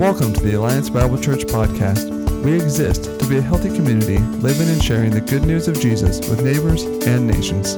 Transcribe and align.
Welcome 0.00 0.32
to 0.32 0.40
the 0.40 0.54
Alliance 0.54 0.88
Bible 0.88 1.18
Church 1.18 1.42
podcast. 1.42 2.08
We 2.42 2.54
exist 2.54 3.04
to 3.20 3.28
be 3.28 3.36
a 3.36 3.42
healthy 3.42 3.68
community, 3.68 4.16
living 4.16 4.70
and 4.70 4.82
sharing 4.82 5.10
the 5.10 5.20
good 5.20 5.42
news 5.42 5.68
of 5.68 5.78
Jesus 5.78 6.26
with 6.26 6.42
neighbors 6.42 6.84
and 7.06 7.26
nations. 7.26 7.74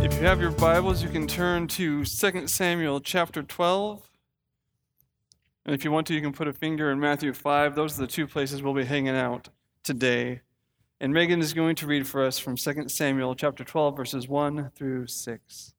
If 0.00 0.14
you 0.14 0.24
have 0.24 0.40
your 0.40 0.52
Bibles, 0.52 1.02
you 1.02 1.08
can 1.08 1.26
turn 1.26 1.66
to 1.66 2.04
2 2.04 2.46
Samuel 2.46 3.00
chapter 3.00 3.42
12. 3.42 4.08
And 5.64 5.74
if 5.74 5.84
you 5.84 5.90
want 5.90 6.06
to, 6.06 6.14
you 6.14 6.20
can 6.20 6.32
put 6.32 6.46
a 6.46 6.52
finger 6.52 6.92
in 6.92 7.00
Matthew 7.00 7.32
5. 7.32 7.74
Those 7.74 7.98
are 7.98 8.02
the 8.02 8.06
two 8.06 8.28
places 8.28 8.62
we'll 8.62 8.72
be 8.72 8.84
hanging 8.84 9.16
out 9.16 9.48
today. 9.82 10.42
And 11.00 11.12
Megan 11.12 11.40
is 11.40 11.54
going 11.54 11.74
to 11.74 11.88
read 11.88 12.06
for 12.06 12.24
us 12.24 12.38
from 12.38 12.54
2 12.54 12.88
Samuel 12.88 13.34
chapter 13.34 13.64
12, 13.64 13.96
verses 13.96 14.28
1 14.28 14.70
through 14.76 15.08
6. 15.08 15.72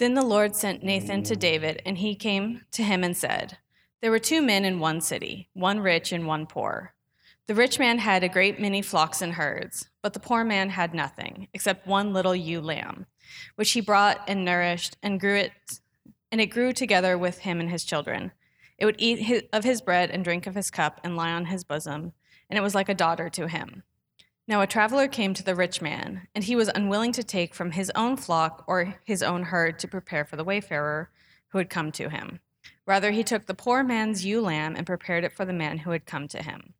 Then 0.00 0.14
the 0.14 0.22
Lord 0.24 0.56
sent 0.56 0.82
Nathan 0.82 1.22
to 1.24 1.36
David, 1.36 1.82
and 1.84 1.98
he 1.98 2.14
came 2.14 2.62
to 2.70 2.82
him 2.82 3.04
and 3.04 3.14
said, 3.14 3.58
There 4.00 4.10
were 4.10 4.18
two 4.18 4.40
men 4.40 4.64
in 4.64 4.80
one 4.80 5.02
city, 5.02 5.50
one 5.52 5.78
rich 5.78 6.10
and 6.10 6.26
one 6.26 6.46
poor. 6.46 6.94
The 7.46 7.54
rich 7.54 7.78
man 7.78 7.98
had 7.98 8.24
a 8.24 8.28
great 8.30 8.58
many 8.58 8.80
flocks 8.80 9.20
and 9.20 9.34
herds, 9.34 9.90
but 10.00 10.14
the 10.14 10.18
poor 10.18 10.42
man 10.42 10.70
had 10.70 10.94
nothing 10.94 11.48
except 11.52 11.86
one 11.86 12.14
little 12.14 12.34
ewe 12.34 12.62
lamb, 12.62 13.04
which 13.56 13.72
he 13.72 13.82
brought 13.82 14.24
and 14.26 14.42
nourished 14.42 14.96
and 15.02 15.20
grew 15.20 15.36
it, 15.36 15.52
and 16.32 16.40
it 16.40 16.46
grew 16.46 16.72
together 16.72 17.18
with 17.18 17.40
him 17.40 17.60
and 17.60 17.68
his 17.68 17.84
children. 17.84 18.32
It 18.78 18.86
would 18.86 18.96
eat 18.96 19.50
of 19.52 19.64
his 19.64 19.82
bread 19.82 20.10
and 20.10 20.24
drink 20.24 20.46
of 20.46 20.54
his 20.54 20.70
cup 20.70 21.02
and 21.04 21.14
lie 21.14 21.32
on 21.32 21.44
his 21.44 21.62
bosom, 21.62 22.14
and 22.48 22.58
it 22.58 22.62
was 22.62 22.74
like 22.74 22.88
a 22.88 22.94
daughter 22.94 23.28
to 23.28 23.48
him. 23.48 23.82
Now 24.50 24.62
a 24.62 24.66
traveler 24.66 25.06
came 25.06 25.32
to 25.34 25.44
the 25.44 25.54
rich 25.54 25.80
man, 25.80 26.26
and 26.34 26.42
he 26.42 26.56
was 26.56 26.72
unwilling 26.74 27.12
to 27.12 27.22
take 27.22 27.54
from 27.54 27.70
his 27.70 27.92
own 27.94 28.16
flock 28.16 28.64
or 28.66 28.96
his 29.04 29.22
own 29.22 29.44
herd 29.44 29.78
to 29.78 29.86
prepare 29.86 30.24
for 30.24 30.34
the 30.34 30.42
wayfarer 30.42 31.08
who 31.50 31.58
had 31.58 31.70
come 31.70 31.92
to 31.92 32.08
him. 32.08 32.40
Rather, 32.84 33.12
he 33.12 33.22
took 33.22 33.46
the 33.46 33.54
poor 33.54 33.84
man's 33.84 34.26
ewe 34.26 34.40
lamb 34.40 34.74
and 34.74 34.88
prepared 34.88 35.22
it 35.22 35.30
for 35.30 35.44
the 35.44 35.52
man 35.52 35.78
who 35.78 35.92
had 35.92 36.04
come 36.04 36.26
to 36.26 36.42
him. 36.42 36.74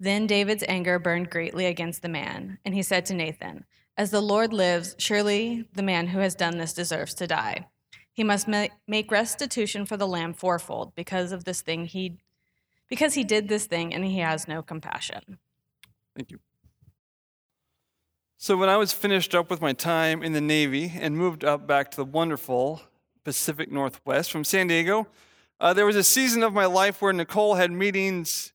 Then 0.00 0.26
David's 0.26 0.64
anger 0.66 0.98
burned 0.98 1.30
greatly 1.30 1.66
against 1.66 2.02
the 2.02 2.08
man, 2.08 2.58
and 2.64 2.74
he 2.74 2.82
said 2.82 3.06
to 3.06 3.14
Nathan, 3.14 3.64
As 3.96 4.10
the 4.10 4.20
Lord 4.20 4.52
lives, 4.52 4.96
surely 4.98 5.68
the 5.72 5.84
man 5.84 6.08
who 6.08 6.18
has 6.18 6.34
done 6.34 6.58
this 6.58 6.72
deserves 6.72 7.14
to 7.14 7.28
die. 7.28 7.68
He 8.12 8.24
must 8.24 8.48
make 8.48 9.12
restitution 9.12 9.86
for 9.86 9.96
the 9.96 10.08
lamb 10.08 10.34
fourfold 10.34 10.96
because 10.96 11.30
of 11.30 11.44
this 11.44 11.62
thing 11.62 11.86
he 11.86 12.18
because 12.88 13.14
he 13.14 13.22
did 13.22 13.46
this 13.46 13.66
thing 13.66 13.94
and 13.94 14.04
he 14.04 14.18
has 14.18 14.48
no 14.48 14.62
compassion. 14.62 15.38
Thank 16.16 16.32
you. 16.32 16.40
So, 18.40 18.56
when 18.56 18.68
I 18.68 18.76
was 18.76 18.92
finished 18.92 19.34
up 19.34 19.50
with 19.50 19.60
my 19.60 19.72
time 19.72 20.22
in 20.22 20.32
the 20.32 20.40
Navy 20.40 20.92
and 20.94 21.18
moved 21.18 21.42
up 21.42 21.66
back 21.66 21.90
to 21.90 21.96
the 21.96 22.04
wonderful 22.04 22.80
Pacific 23.24 23.68
Northwest 23.72 24.30
from 24.30 24.44
San 24.44 24.68
Diego, 24.68 25.08
uh, 25.58 25.74
there 25.74 25.84
was 25.84 25.96
a 25.96 26.04
season 26.04 26.44
of 26.44 26.52
my 26.52 26.66
life 26.66 27.02
where 27.02 27.12
Nicole 27.12 27.56
had 27.56 27.72
meetings 27.72 28.52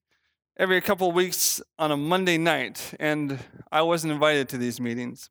every 0.56 0.80
couple 0.80 1.10
of 1.10 1.16
weeks 1.16 1.62
on 1.78 1.92
a 1.92 1.98
Monday 1.98 2.38
night, 2.38 2.94
and 2.98 3.38
I 3.74 3.82
wasn't 3.82 4.14
invited 4.14 4.48
to 4.50 4.58
these 4.58 4.80
meetings. 4.80 5.30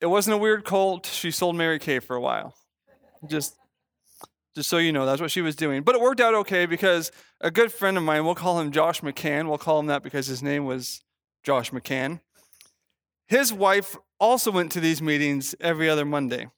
It 0.00 0.06
wasn't 0.06 0.34
a 0.34 0.38
weird 0.38 0.64
cult. 0.64 1.06
She 1.06 1.32
sold 1.32 1.56
Mary 1.56 1.80
Kay 1.80 1.98
for 1.98 2.14
a 2.14 2.20
while. 2.20 2.54
Just, 3.28 3.56
just 4.54 4.70
so 4.70 4.78
you 4.78 4.92
know, 4.92 5.06
that's 5.06 5.20
what 5.20 5.32
she 5.32 5.40
was 5.40 5.56
doing. 5.56 5.82
But 5.82 5.96
it 5.96 6.00
worked 6.00 6.20
out 6.20 6.34
okay 6.34 6.66
because 6.66 7.10
a 7.40 7.50
good 7.50 7.72
friend 7.72 7.96
of 7.96 8.04
mine, 8.04 8.24
we'll 8.24 8.36
call 8.36 8.60
him 8.60 8.70
Josh 8.70 9.00
McCann. 9.00 9.48
We'll 9.48 9.58
call 9.58 9.80
him 9.80 9.86
that 9.86 10.04
because 10.04 10.28
his 10.28 10.40
name 10.40 10.66
was 10.66 11.02
Josh 11.46 11.70
McCann. 11.70 12.18
His 13.28 13.52
wife 13.52 13.96
also 14.18 14.50
went 14.50 14.72
to 14.72 14.80
these 14.80 15.00
meetings 15.00 15.54
every 15.60 15.88
other 15.88 16.04
Monday. 16.04 16.48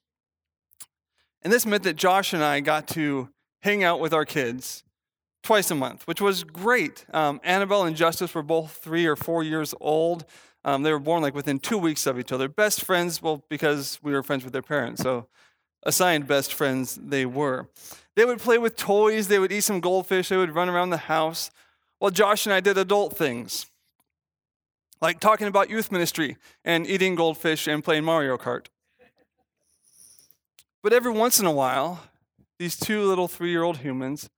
And 1.43 1.53
this 1.53 1.63
meant 1.63 1.83
that 1.83 1.95
Josh 1.95 2.33
and 2.33 2.43
I 2.43 2.59
got 2.59 2.87
to 2.89 3.29
hang 3.61 3.83
out 3.83 3.99
with 3.99 4.13
our 4.13 4.25
kids 4.25 4.83
twice 5.43 5.69
a 5.69 5.75
month, 5.75 6.07
which 6.07 6.19
was 6.19 6.43
great. 6.43 7.05
Um, 7.13 7.39
Annabelle 7.43 7.83
and 7.83 7.95
Justice 7.95 8.33
were 8.33 8.41
both 8.41 8.71
three 8.71 9.05
or 9.05 9.15
four 9.15 9.43
years 9.43 9.75
old. 9.79 10.25
Um, 10.65 10.81
they 10.81 10.91
were 10.91 10.97
born 10.97 11.21
like 11.21 11.35
within 11.35 11.59
two 11.59 11.77
weeks 11.77 12.07
of 12.07 12.17
each 12.17 12.31
other. 12.31 12.49
Best 12.49 12.83
friends, 12.83 13.21
well, 13.21 13.45
because 13.47 13.99
we 14.01 14.11
were 14.11 14.23
friends 14.23 14.43
with 14.43 14.53
their 14.53 14.63
parents. 14.63 15.03
So 15.03 15.27
assigned 15.83 16.25
best 16.25 16.51
friends 16.51 16.99
they 16.99 17.27
were. 17.27 17.69
They 18.15 18.25
would 18.25 18.39
play 18.39 18.57
with 18.57 18.75
toys, 18.75 19.27
they 19.27 19.37
would 19.37 19.51
eat 19.51 19.61
some 19.61 19.81
goldfish, 19.81 20.29
they 20.29 20.37
would 20.37 20.55
run 20.55 20.67
around 20.67 20.89
the 20.89 20.97
house. 20.97 21.51
While 21.99 22.11
Josh 22.11 22.47
and 22.47 22.53
I 22.53 22.59
did 22.59 22.77
adult 22.77 23.15
things 23.15 23.67
like 25.01 25.19
talking 25.19 25.47
about 25.47 25.69
youth 25.69 25.91
ministry 25.91 26.37
and 26.65 26.85
eating 26.87 27.15
goldfish 27.15 27.67
and 27.67 27.83
playing 27.83 28.03
Mario 28.03 28.37
Kart. 28.37 28.67
But 30.81 30.93
every 30.93 31.11
once 31.11 31.39
in 31.39 31.45
a 31.45 31.51
while, 31.51 32.03
these 32.57 32.77
two 32.77 33.03
little 33.03 33.27
three 33.27 33.51
year 33.51 33.63
old 33.63 33.77
humans 33.77 34.29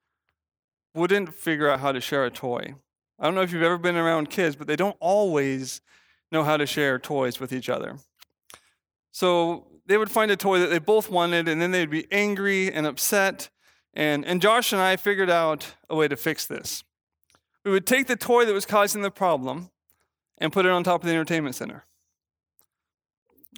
wouldn't 0.93 1.33
figure 1.33 1.69
out 1.69 1.79
how 1.79 1.91
to 1.91 2.01
share 2.01 2.25
a 2.25 2.31
toy. 2.31 2.75
I 3.19 3.25
don't 3.25 3.35
know 3.35 3.41
if 3.41 3.51
you've 3.51 3.63
ever 3.63 3.77
been 3.77 3.95
around 3.95 4.29
kids, 4.29 4.55
but 4.55 4.67
they 4.67 4.75
don't 4.75 4.97
always 4.99 5.81
know 6.31 6.43
how 6.43 6.57
to 6.57 6.65
share 6.65 6.97
toys 6.99 7.39
with 7.39 7.53
each 7.53 7.69
other. 7.69 7.97
So 9.11 9.67
they 9.85 9.97
would 9.97 10.09
find 10.09 10.31
a 10.31 10.37
toy 10.37 10.59
that 10.59 10.69
they 10.69 10.79
both 10.79 11.09
wanted, 11.09 11.47
and 11.47 11.61
then 11.61 11.71
they'd 11.71 11.89
be 11.89 12.07
angry 12.11 12.71
and 12.71 12.87
upset. 12.87 13.49
And, 13.93 14.25
and 14.25 14.41
Josh 14.41 14.71
and 14.71 14.81
I 14.81 14.95
figured 14.95 15.29
out 15.29 15.75
a 15.89 15.95
way 15.95 16.07
to 16.07 16.15
fix 16.15 16.45
this. 16.45 16.83
We 17.65 17.71
would 17.71 17.85
take 17.85 18.07
the 18.07 18.15
toy 18.15 18.45
that 18.45 18.53
was 18.53 18.65
causing 18.65 19.01
the 19.01 19.11
problem, 19.11 19.69
and 20.41 20.51
put 20.51 20.65
it 20.65 20.71
on 20.71 20.83
top 20.83 21.03
of 21.03 21.07
the 21.07 21.13
entertainment 21.13 21.55
center. 21.55 21.85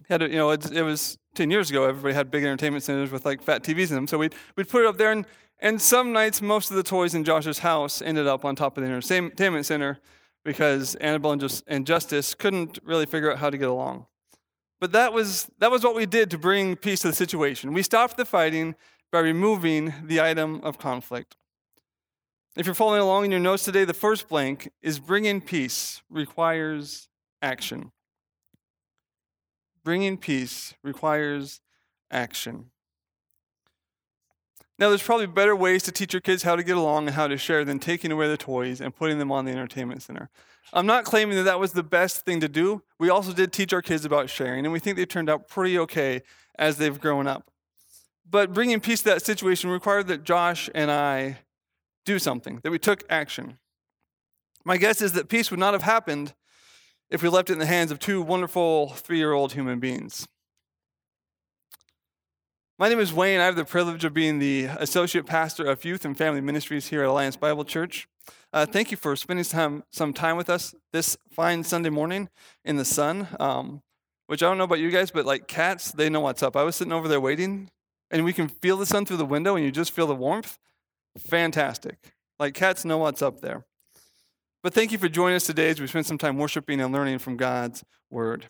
Had 0.10 0.22
you 0.22 0.28
know, 0.30 0.52
it, 0.52 0.70
it, 0.72 0.84
was 0.84 1.18
10 1.36 1.50
years 1.50 1.70
ago, 1.70 1.86
everybody 1.86 2.14
had 2.14 2.30
big 2.30 2.44
entertainment 2.44 2.84
centers 2.84 3.10
with 3.10 3.26
like 3.26 3.42
fat 3.42 3.64
TVs 3.64 3.90
in 3.90 3.96
them. 3.96 4.08
So 4.08 4.18
we'd, 4.18 4.36
we'd 4.56 4.68
put 4.68 4.84
it 4.84 4.88
up 4.88 4.98
there, 4.98 5.12
and, 5.12 5.26
and 5.60 5.82
some 5.82 6.12
nights, 6.12 6.42
most 6.42 6.70
of 6.70 6.76
the 6.76 6.84
toys 6.84 7.16
in 7.16 7.24
Josh's 7.24 7.60
house 7.60 8.02
ended 8.02 8.28
up 8.28 8.44
on 8.44 8.56
top 8.56 8.78
of 8.78 8.84
the 8.84 8.90
entertainment 8.90 9.66
center 9.66 10.00
because 10.44 10.96
Annabelle 10.96 11.32
and, 11.32 11.42
Just, 11.42 11.64
and 11.68 11.88
Justice 11.88 12.36
couldn't 12.36 12.80
really 12.84 13.06
figure 13.06 13.32
out 13.32 13.40
how 13.40 13.50
to 13.50 13.58
get 13.58 13.70
along. 13.70 14.06
But 14.82 14.92
that 14.92 15.14
was, 15.14 15.50
that 15.60 15.72
was 15.72 15.86
what 15.86 15.96
we 15.96 16.06
did 16.06 16.30
to 16.32 16.38
bring 16.38 16.76
peace 16.76 17.00
to 17.02 17.08
the 17.08 17.14
situation. 17.14 17.72
We 17.72 17.82
stopped 17.82 18.18
the 18.18 18.26
fighting 18.26 18.76
by 19.10 19.20
removing 19.20 19.94
the 20.04 20.20
item 20.20 20.60
of 20.64 20.78
conflict. 20.78 21.38
If 22.56 22.68
you're 22.68 22.76
following 22.76 23.02
along 23.02 23.26
in 23.26 23.32
your 23.32 23.40
notes 23.40 23.64
today, 23.64 23.84
the 23.84 23.96
first 23.96 24.30
blank 24.30 24.70
is 24.84 25.00
bringing 25.00 25.42
peace 25.42 26.04
requires 26.08 27.08
action. 27.42 27.92
Bringing 29.84 30.18
peace 30.18 30.76
requires 30.84 31.62
action. 32.12 32.70
Now, 34.78 34.90
there's 34.90 35.02
probably 35.02 35.26
better 35.26 35.56
ways 35.56 35.82
to 35.84 35.92
teach 35.92 36.14
your 36.14 36.22
kids 36.22 36.44
how 36.44 36.56
to 36.56 36.64
get 36.64 36.78
along 36.78 37.08
and 37.08 37.16
how 37.16 37.28
to 37.28 37.38
share 37.38 37.66
than 37.66 37.80
taking 37.80 38.12
away 38.12 38.28
the 38.28 38.38
toys 38.38 38.82
and 38.82 38.96
putting 38.96 39.18
them 39.18 39.32
on 39.32 39.46
the 39.46 39.52
entertainment 39.52 40.04
center. 40.04 40.30
I'm 40.72 40.86
not 40.86 41.06
claiming 41.06 41.36
that 41.38 41.44
that 41.44 41.60
was 41.60 41.74
the 41.74 41.84
best 41.84 42.24
thing 42.24 42.40
to 42.40 42.48
do. 42.48 42.84
We 43.00 43.10
also 43.10 43.34
did 43.34 43.52
teach 43.52 43.74
our 43.74 43.82
kids 43.82 44.06
about 44.06 44.30
sharing, 44.30 44.64
and 44.64 44.72
we 44.72 44.80
think 44.80 44.98
they 44.98 45.06
turned 45.06 45.30
out 45.30 45.48
pretty 45.48 45.80
okay 45.80 46.22
as 46.60 46.78
they've 46.78 47.00
grown 47.00 47.26
up. 47.26 47.50
But 48.30 48.54
bringing 48.54 48.80
peace 48.80 49.00
to 49.00 49.06
that 49.06 49.24
situation 49.24 49.72
required 49.72 50.08
that 50.08 50.24
Josh 50.24 50.70
and 50.76 50.92
I 50.92 51.40
do 52.06 52.20
something, 52.20 52.60
that 52.64 52.72
we 52.72 52.80
took 52.80 53.04
action. 53.10 53.58
My 54.66 54.78
guess 54.78 55.02
is 55.02 55.14
that 55.14 55.30
peace 55.30 55.52
would 55.52 55.60
not 55.60 55.74
have 55.74 55.84
happened 55.84 56.34
if 57.10 57.22
we 57.22 57.30
left 57.30 57.50
it 57.50 57.54
in 57.54 57.60
the 57.60 57.66
hands 57.66 57.92
of 57.92 58.00
two 58.00 58.22
wonderful 58.22 58.90
three 58.90 59.18
year 59.18 59.34
old 59.34 59.54
human 59.54 59.80
beings. 59.80 60.28
My 62.80 62.90
name 62.90 63.00
is 63.00 63.14
Wayne. 63.14 63.40
I 63.40 63.46
have 63.46 63.56
the 63.56 63.66
privilege 63.66 64.04
of 64.04 64.14
being 64.14 64.40
the 64.40 64.66
associate 64.66 65.26
pastor 65.26 65.66
of 65.66 65.86
youth 65.86 66.06
and 66.06 66.18
family 66.18 66.42
ministries 66.42 66.88
here 66.88 67.04
at 67.04 67.08
Alliance 67.10 67.38
Bible 67.38 67.66
Church. 67.66 68.08
Uh, 68.52 68.66
thank 68.66 68.92
you 68.92 68.98
for 68.98 69.16
spending 69.16 69.44
some, 69.44 69.84
some 69.92 70.14
time 70.14 70.38
with 70.38 70.50
us 70.50 70.74
this 70.92 71.18
fine 71.32 71.64
Sunday 71.64 71.90
morning 71.90 72.30
in 72.66 72.78
the 72.78 72.86
sun. 72.86 73.28
Um, 73.40 73.82
which 74.28 74.42
I 74.42 74.48
don't 74.48 74.58
know 74.58 74.64
about 74.64 74.80
you 74.80 74.90
guys, 74.90 75.12
but 75.12 75.26
like 75.26 75.48
cats, 75.48 75.92
they 75.92 76.10
know 76.10 76.22
what's 76.22 76.42
up. 76.42 76.56
I 76.56 76.64
was 76.64 76.76
sitting 76.76 76.94
over 76.94 77.08
there 77.08 77.20
waiting, 77.20 77.70
and 78.10 78.24
we 78.24 78.34
can 78.34 78.48
feel 78.48 78.78
the 78.78 78.86
sun 78.86 79.06
through 79.06 79.18
the 79.18 79.26
window, 79.26 79.56
and 79.56 79.66
you 79.66 79.72
just 79.72 79.92
feel 79.92 80.08
the 80.08 80.16
warmth. 80.16 80.58
Fantastic. 81.20 81.98
Like 82.40 82.54
cats 82.54 82.86
know 82.86 82.98
what's 82.98 83.22
up 83.22 83.42
there. 83.42 83.66
But 84.64 84.74
thank 84.74 84.92
you 84.92 84.98
for 84.98 85.10
joining 85.10 85.36
us 85.36 85.46
today 85.46 85.70
as 85.70 85.80
we 85.80 85.88
spend 85.88 86.06
some 86.06 86.18
time 86.18 86.38
worshiping 86.38 86.80
and 86.80 86.94
learning 86.94 87.20
from 87.20 87.38
God's 87.38 87.84
word. 88.10 88.48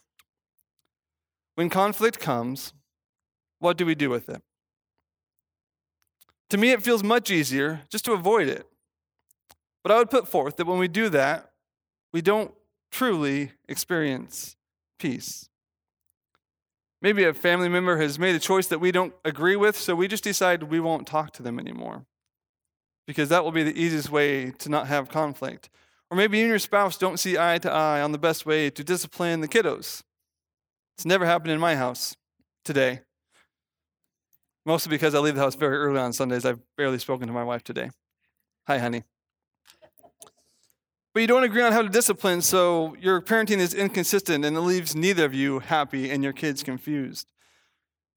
When 1.56 1.70
conflict 1.70 2.20
comes, 2.20 2.74
what 3.60 3.78
do 3.78 3.86
we 3.86 3.96
do 3.96 4.10
with 4.10 4.30
it? 4.30 4.42
To 6.52 6.58
me, 6.58 6.72
it 6.72 6.84
feels 6.84 7.04
much 7.04 7.32
easier 7.32 7.82
just 7.90 8.06
to 8.06 8.14
avoid 8.14 8.48
it. 8.48 8.68
But 9.84 9.92
I 9.92 9.98
would 9.98 10.12
put 10.12 10.28
forth 10.28 10.58
that 10.58 10.68
when 10.68 10.78
we 10.78 10.88
do 10.88 11.10
that, 11.10 11.52
we 12.14 12.22
don't 12.22 12.54
truly 12.92 13.52
experience 13.68 14.56
peace. 15.00 15.50
Maybe 17.02 17.24
a 17.24 17.34
family 17.34 17.70
member 17.70 17.98
has 17.98 18.18
made 18.18 18.36
a 18.36 18.40
choice 18.40 18.68
that 18.68 18.80
we 18.80 18.92
don't 18.92 19.14
agree 19.26 19.56
with, 19.56 19.76
so 19.76 19.96
we 19.96 20.08
just 20.08 20.24
decide 20.24 20.64
we 20.64 20.80
won't 20.80 21.08
talk 21.08 21.34
to 21.34 21.44
them 21.44 21.60
anymore 21.60 22.06
because 23.06 23.30
that 23.30 23.44
will 23.44 23.52
be 23.52 23.64
the 23.64 23.80
easiest 23.80 24.10
way 24.10 24.52
to 24.52 24.70
not 24.70 24.88
have 24.88 25.10
conflict. 25.10 25.70
Or 26.10 26.18
maybe 26.18 26.38
you 26.38 26.44
and 26.44 26.50
your 26.50 26.60
spouse 26.60 26.98
don't 26.98 27.20
see 27.20 27.38
eye 27.38 27.58
to 27.60 27.72
eye 27.72 28.02
on 28.02 28.12
the 28.12 28.18
best 28.18 28.46
way 28.46 28.70
to 28.70 28.84
discipline 28.84 29.42
the 29.42 29.48
kiddos. 29.48 30.04
It's 30.96 31.06
never 31.06 31.26
happened 31.26 31.52
in 31.52 31.60
my 31.60 31.76
house. 31.76 32.16
today. 32.64 33.02
Mostly 34.66 34.90
because 34.90 35.14
I 35.14 35.20
leave 35.20 35.36
the 35.36 35.42
house 35.42 35.56
very 35.56 35.78
early 35.78 36.00
on 36.00 36.14
Sundays. 36.14 36.46
I've 36.46 36.62
barely 36.78 37.00
spoken 37.00 37.28
to 37.28 37.34
my 37.34 37.44
wife 37.44 37.64
today. 37.64 37.90
Hi, 38.68 38.78
honey. 38.78 39.04
But 41.14 41.20
you 41.20 41.28
don't 41.28 41.44
agree 41.44 41.62
on 41.62 41.74
how 41.74 41.82
to 41.82 41.90
discipline, 41.90 42.42
so 42.42 42.96
your 43.00 43.22
parenting 43.22 43.58
is 43.58 43.74
inconsistent 43.74 44.46
and 44.46 44.58
it 44.58 44.62
leaves 44.62 44.96
neither 44.96 45.26
of 45.26 45.34
you 45.34 45.60
happy 45.60 46.10
and 46.10 46.24
your 46.24 46.34
kids 46.34 46.64
confused. 46.64 47.32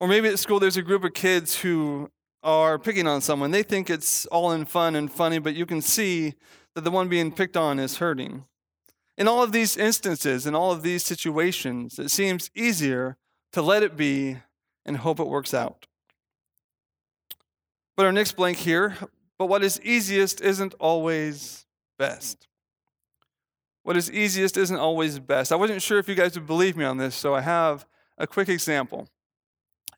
Or 0.01 0.09
maybe 0.09 0.29
at 0.29 0.39
school 0.39 0.61
there's 0.61 0.77
a 0.77 0.83
group 0.83 1.05
of 1.05 1.13
kids 1.13 1.61
who 1.61 2.11
are 2.47 2.79
picking 2.79 3.09
on 3.09 3.21
someone. 3.21 3.51
They 3.51 3.65
think 3.65 3.91
it's 3.91 4.25
all 4.27 4.53
in 4.53 4.67
fun 4.67 4.95
and 4.95 5.11
funny, 5.11 5.41
but 5.41 5.57
you 5.57 5.67
can 5.67 5.83
see 5.83 6.35
that 6.77 6.85
the 6.85 6.93
one 6.93 7.09
being 7.09 7.33
picked 7.33 7.57
on 7.57 7.81
is 7.81 7.97
hurting. 7.97 8.45
In 9.19 9.27
all 9.27 9.43
of 9.43 9.51
these 9.51 9.77
instances, 9.77 10.47
in 10.47 10.55
all 10.55 10.71
of 10.71 10.83
these 10.83 11.05
situations, 11.05 11.99
it 11.99 12.11
seems 12.11 12.51
easier 12.55 13.17
to 13.53 13.61
let 13.61 13.83
it 13.83 13.97
be 13.97 14.37
and 14.85 14.99
hope 14.99 15.19
it 15.19 15.27
works 15.27 15.53
out. 15.53 15.87
But 17.97 18.07
our 18.07 18.13
next 18.13 18.37
blank 18.37 18.59
here, 18.59 18.97
but 19.39 19.47
what 19.47 19.65
is 19.65 19.81
easiest 19.83 20.41
isn't 20.41 20.75
always 20.79 21.67
best. 21.99 22.47
What 23.83 23.97
is 23.97 24.09
easiest 24.11 24.57
isn't 24.57 24.79
always 24.79 25.19
best. 25.19 25.51
I 25.51 25.57
wasn't 25.57 25.83
sure 25.83 25.99
if 25.99 26.09
you 26.09 26.15
guys 26.15 26.35
would 26.37 26.47
believe 26.47 26.77
me 26.77 26.85
on 26.85 26.99
this, 26.99 27.17
so 27.17 27.35
I 27.35 27.41
have 27.41 27.87
a 28.19 28.27
quick 28.27 28.49
example. 28.49 29.09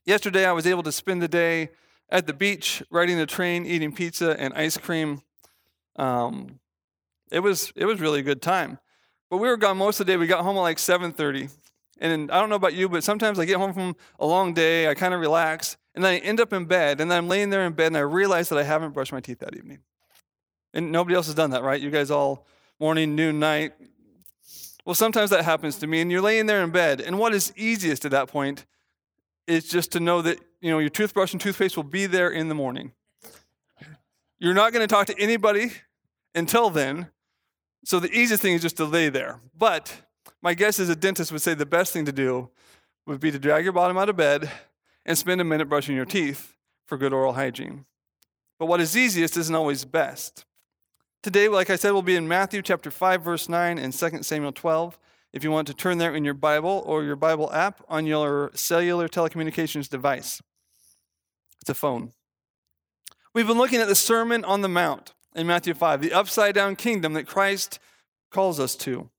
Yesterday, 0.07 0.47
I 0.47 0.53
was 0.53 0.67
able 0.67 0.83
to 0.85 0.93
spend 0.93 1.21
the 1.21 1.29
day 1.29 1.71
at 2.11 2.27
the 2.27 2.33
beach, 2.33 2.83
riding 2.91 3.19
the 3.19 3.27
train, 3.27 3.67
eating 3.67 3.93
pizza 3.93 4.39
and 4.39 4.55
ice 4.55 4.77
cream. 4.77 5.23
Um, 5.97 6.61
it 7.31 7.41
was 7.41 7.73
it 7.77 7.85
was 7.85 8.01
really 8.01 8.21
a 8.21 8.23
good 8.23 8.43
time. 8.43 8.79
But 9.31 9.39
we 9.39 9.49
were 9.49 9.57
gone 9.57 9.77
most 9.77 10.01
of 10.01 10.07
the 10.07 10.13
day. 10.13 10.17
We 10.17 10.27
got 10.27 10.43
home 10.43 10.57
at 10.57 10.61
like 10.61 10.79
7:30, 10.79 11.51
and 12.01 12.31
I 12.31 12.41
don't 12.41 12.49
know 12.49 12.55
about 12.55 12.75
you, 12.75 12.89
but 12.89 13.05
sometimes 13.05 13.39
I 13.39 13.45
get 13.45 13.59
home 13.59 13.75
from 13.75 13.97
a 14.19 14.27
long 14.27 14.55
day, 14.55 14.89
I 14.89 14.95
kind 14.95 15.13
of 15.13 15.21
relax, 15.21 15.77
and 15.95 16.05
then 16.05 16.15
I 16.15 16.19
end 16.19 16.41
up 16.41 16.53
in 16.53 16.65
bed, 16.65 17.01
and 17.01 17.11
then 17.11 17.19
I'm 17.19 17.29
laying 17.29 17.51
there 17.51 17.67
in 17.67 17.75
bed, 17.75 17.89
and 17.89 17.97
I 17.97 18.01
realize 18.01 18.49
that 18.49 18.59
I 18.59 18.63
haven't 18.63 18.93
brushed 18.93 19.13
my 19.13 19.21
teeth 19.21 19.41
that 19.41 19.55
evening. 19.57 19.81
And 20.73 20.93
nobody 20.93 21.15
else 21.15 21.27
has 21.27 21.35
done 21.35 21.51
that, 21.51 21.63
right? 21.63 21.81
You 21.81 21.91
guys 21.91 22.11
all 22.11 22.47
morning, 22.81 23.15
noon, 23.15 23.39
night. 23.39 23.73
Well, 24.85 24.95
sometimes 24.95 25.31
that 25.31 25.45
happens 25.45 25.77
to 25.79 25.87
me, 25.87 26.01
and 26.01 26.11
you're 26.11 26.23
laying 26.23 26.47
there 26.47 26.63
in 26.63 26.71
bed, 26.71 27.03
and 27.03 27.19
what 27.19 27.35
is 27.35 27.53
easiest 27.57 28.07
at 28.07 28.13
that 28.13 28.29
point 28.29 28.65
is 29.47 29.69
just 29.69 29.93
to 29.93 30.01
know 30.01 30.23
that 30.23 30.39
you 30.61 30.71
know 30.71 30.79
your 30.79 30.91
toothbrush 30.91 31.33
and 31.33 31.41
toothpaste 31.41 31.77
will 31.77 31.85
be 31.85 32.07
there 32.07 32.31
in 32.31 32.49
the 32.49 32.55
morning. 32.55 32.93
You're 34.39 34.55
not 34.55 34.73
going 34.73 34.87
to 34.87 34.93
talk 34.93 35.07
to 35.09 35.19
anybody 35.19 35.73
until 36.35 36.71
then. 36.71 37.09
So 37.85 37.99
the 37.99 38.11
easiest 38.13 38.43
thing 38.43 38.55
is 38.55 38.63
just 38.63 38.77
to 38.77 38.85
lay 38.85 39.09
there. 39.09 39.41
But 39.57 40.03
my 40.43 40.55
guess 40.55 40.79
is 40.79 40.89
a 40.89 40.97
dentist 40.97 41.33
would 41.33 41.43
say 41.43 41.55
the 41.55 41.67
best 41.67 41.93
thing 41.93 42.05
to 42.05 42.13
do 42.13 42.51
would 43.07 43.21
be 43.21 43.31
to 43.31 43.39
drag 43.39 43.65
your 43.65 43.73
bottom 43.73 43.99
out 43.99 44.09
of 44.09 44.17
bed 44.17 44.51
and 45.05 45.17
spend 45.17 45.41
a 45.41 45.45
minute 45.45 45.69
brushing 45.69 45.97
your 45.97 46.05
teeth 46.05 46.55
for 46.87 46.97
good 46.97 47.13
oral 47.13 47.33
hygiene. 47.33 47.87
But 48.59 48.67
what 48.67 48.81
is 48.81 48.97
easiest 48.97 49.37
isn't 49.37 49.55
always 49.55 49.85
best. 49.85 50.45
Today, 51.23 51.49
like 51.49 51.71
I 51.71 51.77
said, 51.77 51.93
we'll 51.93 52.03
be 52.03 52.17
in 52.17 52.29
Matthew 52.29 52.63
chapter 52.63 52.91
5, 52.91 53.23
verse 53.23 53.49
9, 53.49 53.79
and 53.79 53.93
2 53.93 54.23
Samuel 54.23 54.53
12. 54.53 54.99
If 55.33 55.45
you 55.45 55.51
want 55.51 55.67
to 55.69 55.75
turn 55.75 55.99
there 55.99 56.15
in 56.15 56.25
your 56.25 56.35
Bible 56.35 56.83
or 56.87 57.05
your 57.05 57.17
Bible 57.17 57.53
app 57.53 57.83
on 57.89 58.07
your 58.07 58.51
cellular 58.55 59.09
telecommunications 59.09 59.89
device, 59.89 60.41
it's 61.61 61.71
a 61.71 61.75
phone. 61.75 62.13
We've 63.35 63.47
been 63.47 63.59
looking 63.59 63.81
at 63.81 63.89
the 63.89 63.95
Sermon 63.95 64.45
on 64.45 64.63
the 64.63 64.69
Mount 64.69 65.15
in 65.35 65.47
Matthew 65.47 65.75
5, 65.75 66.01
the 66.01 66.13
upside 66.13 66.55
down 66.55 66.77
kingdom 66.77 67.13
that 67.13 67.27
Christ 67.27 67.79
calls 68.31 68.59
us 68.59 68.75
to. 68.77 69.11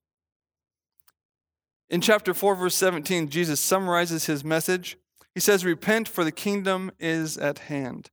In 1.89 2.01
chapter 2.01 2.33
4, 2.33 2.56
verse 2.56 2.75
17, 2.75 3.30
Jesus 3.30 3.59
summarizes 3.59 4.25
his 4.25 4.44
message. 4.44 4.97
He 5.33 5.39
says, 5.39 5.65
Repent, 5.65 6.07
for 6.07 6.24
the 6.24 6.31
kingdom 6.31 6.91
is 7.00 7.38
at 7.38 7.59
hand. 7.59 8.09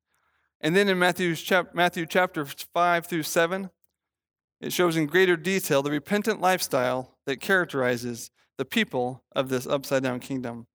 And 0.61 0.75
then 0.75 0.89
in 0.89 0.99
Matthew, 0.99 1.37
Matthew 1.75 2.07
chapter 2.07 2.47
5 2.47 3.07
through 3.07 3.23
7, 3.25 3.71
it 4.61 4.73
shows 4.73 4.97
in 4.97 5.07
greater 5.07 5.37
detail 5.37 5.83
the 5.83 5.91
repentant 5.91 6.41
lifestyle 6.41 7.17
that 7.27 7.41
characterizes 7.41 8.31
the 8.57 8.65
people 8.65 9.23
of 9.33 9.51
this 9.51 9.67
upside 9.67 10.03
down 10.03 10.21
kingdom. 10.21 10.67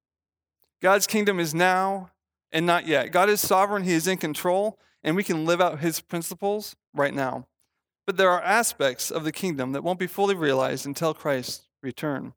God's 0.81 1.07
kingdom 1.07 1.39
is 1.39 1.55
now 1.55 2.10
and 2.51 2.65
not 2.65 2.87
yet. 2.87 3.11
God 3.11 3.29
is 3.29 3.39
sovereign, 3.39 3.83
He 3.83 3.93
is 3.93 4.07
in 4.07 4.17
control, 4.17 4.79
and 5.03 5.15
we 5.15 5.23
can 5.23 5.45
live 5.45 5.61
out 5.61 5.79
His 5.79 6.01
principles 6.01 6.75
right 6.93 7.13
now. 7.13 7.47
But 8.05 8.17
there 8.17 8.29
are 8.29 8.41
aspects 8.41 9.11
of 9.11 9.23
the 9.23 9.31
kingdom 9.31 9.71
that 9.71 9.83
won't 9.83 9.99
be 9.99 10.07
fully 10.07 10.35
realized 10.35 10.85
until 10.85 11.13
Christ's 11.13 11.67
return. 11.81 12.33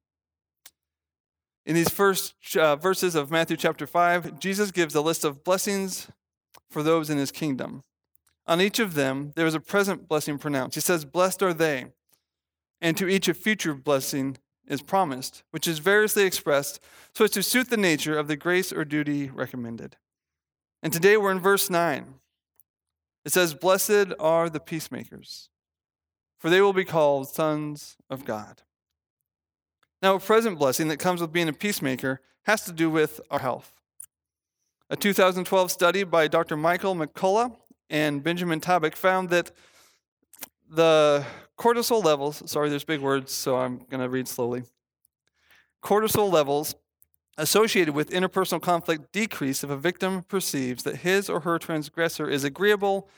In 1.66 1.74
these 1.74 1.88
first 1.88 2.34
uh, 2.56 2.76
verses 2.76 3.14
of 3.14 3.30
Matthew 3.30 3.56
chapter 3.56 3.86
5, 3.86 4.38
Jesus 4.38 4.70
gives 4.70 4.94
a 4.94 5.00
list 5.00 5.24
of 5.24 5.42
blessings 5.42 6.08
for 6.70 6.82
those 6.82 7.08
in 7.08 7.16
his 7.16 7.32
kingdom. 7.32 7.82
On 8.46 8.60
each 8.60 8.78
of 8.78 8.94
them, 8.94 9.32
there 9.34 9.46
is 9.46 9.54
a 9.54 9.60
present 9.60 10.06
blessing 10.06 10.38
pronounced. 10.38 10.74
He 10.74 10.82
says, 10.82 11.06
Blessed 11.06 11.42
are 11.42 11.54
they. 11.54 11.86
And 12.82 12.96
to 12.98 13.08
each 13.08 13.28
a 13.28 13.34
future 13.34 13.72
blessing 13.72 14.36
is 14.66 14.82
promised, 14.82 15.42
which 15.50 15.66
is 15.66 15.78
variously 15.78 16.24
expressed 16.24 16.80
so 17.14 17.24
as 17.24 17.30
to 17.30 17.42
suit 17.42 17.70
the 17.70 17.76
nature 17.78 18.18
of 18.18 18.28
the 18.28 18.36
grace 18.36 18.72
or 18.72 18.84
duty 18.84 19.30
recommended. 19.30 19.96
And 20.84 20.92
today 20.92 21.16
we're 21.16 21.32
in 21.32 21.40
verse 21.40 21.70
9. 21.70 22.04
It 23.24 23.32
says, 23.32 23.54
Blessed 23.54 24.12
are 24.20 24.50
the 24.50 24.60
peacemakers, 24.60 25.48
for 26.38 26.50
they 26.50 26.60
will 26.60 26.74
be 26.74 26.84
called 26.84 27.26
sons 27.26 27.96
of 28.10 28.26
God. 28.26 28.60
Now, 30.02 30.14
a 30.14 30.20
present 30.20 30.58
blessing 30.58 30.88
that 30.88 30.98
comes 30.98 31.22
with 31.22 31.32
being 31.32 31.48
a 31.48 31.54
peacemaker 31.54 32.20
has 32.42 32.66
to 32.66 32.72
do 32.72 32.90
with 32.90 33.18
our 33.30 33.38
health. 33.38 33.72
A 34.90 34.96
2012 34.96 35.70
study 35.70 36.04
by 36.04 36.28
Dr. 36.28 36.54
Michael 36.54 36.94
McCullough 36.94 37.56
and 37.88 38.22
Benjamin 38.22 38.60
Tabak 38.60 38.94
found 38.94 39.30
that 39.30 39.52
the 40.68 41.24
cortisol 41.58 42.04
levels, 42.04 42.42
sorry, 42.50 42.68
there's 42.68 42.84
big 42.84 43.00
words, 43.00 43.32
so 43.32 43.56
I'm 43.56 43.78
going 43.78 44.02
to 44.02 44.10
read 44.10 44.28
slowly. 44.28 44.64
Cortisol 45.82 46.30
levels 46.30 46.74
associated 47.36 47.94
with 47.94 48.10
interpersonal 48.10 48.62
conflict 48.62 49.12
decrease 49.12 49.64
if 49.64 49.70
a 49.70 49.76
victim 49.76 50.22
perceives 50.22 50.82
that 50.84 50.96
his 50.96 51.28
or 51.28 51.40
her 51.40 51.58
transgressor 51.58 52.28
is 52.28 52.44
agreeable 52.44 53.08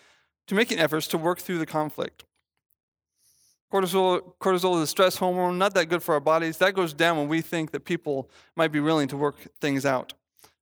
to 0.46 0.54
making 0.54 0.78
efforts 0.78 1.06
to 1.08 1.18
work 1.18 1.38
through 1.38 1.58
the 1.58 1.66
conflict. 1.66 2.24
Cortisol, 3.72 4.34
cortisol 4.40 4.76
is 4.76 4.82
a 4.82 4.86
stress 4.86 5.16
hormone, 5.16 5.58
not 5.58 5.74
that 5.74 5.86
good 5.86 6.02
for 6.02 6.14
our 6.14 6.20
bodies. 6.20 6.58
That 6.58 6.74
goes 6.74 6.94
down 6.94 7.16
when 7.16 7.28
we 7.28 7.40
think 7.40 7.72
that 7.72 7.84
people 7.84 8.30
might 8.54 8.70
be 8.72 8.80
willing 8.80 9.08
to 9.08 9.16
work 9.16 9.36
things 9.60 9.84
out. 9.84 10.14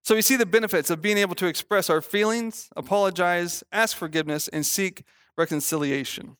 So 0.02 0.14
we 0.14 0.22
see 0.22 0.36
the 0.36 0.46
benefits 0.46 0.90
of 0.90 1.00
being 1.00 1.18
able 1.18 1.34
to 1.36 1.46
express 1.46 1.88
our 1.88 2.00
feelings, 2.00 2.68
apologize, 2.76 3.62
ask 3.72 3.96
forgiveness, 3.96 4.48
and 4.48 4.64
seek 4.64 5.02
reconciliation. 5.36 6.36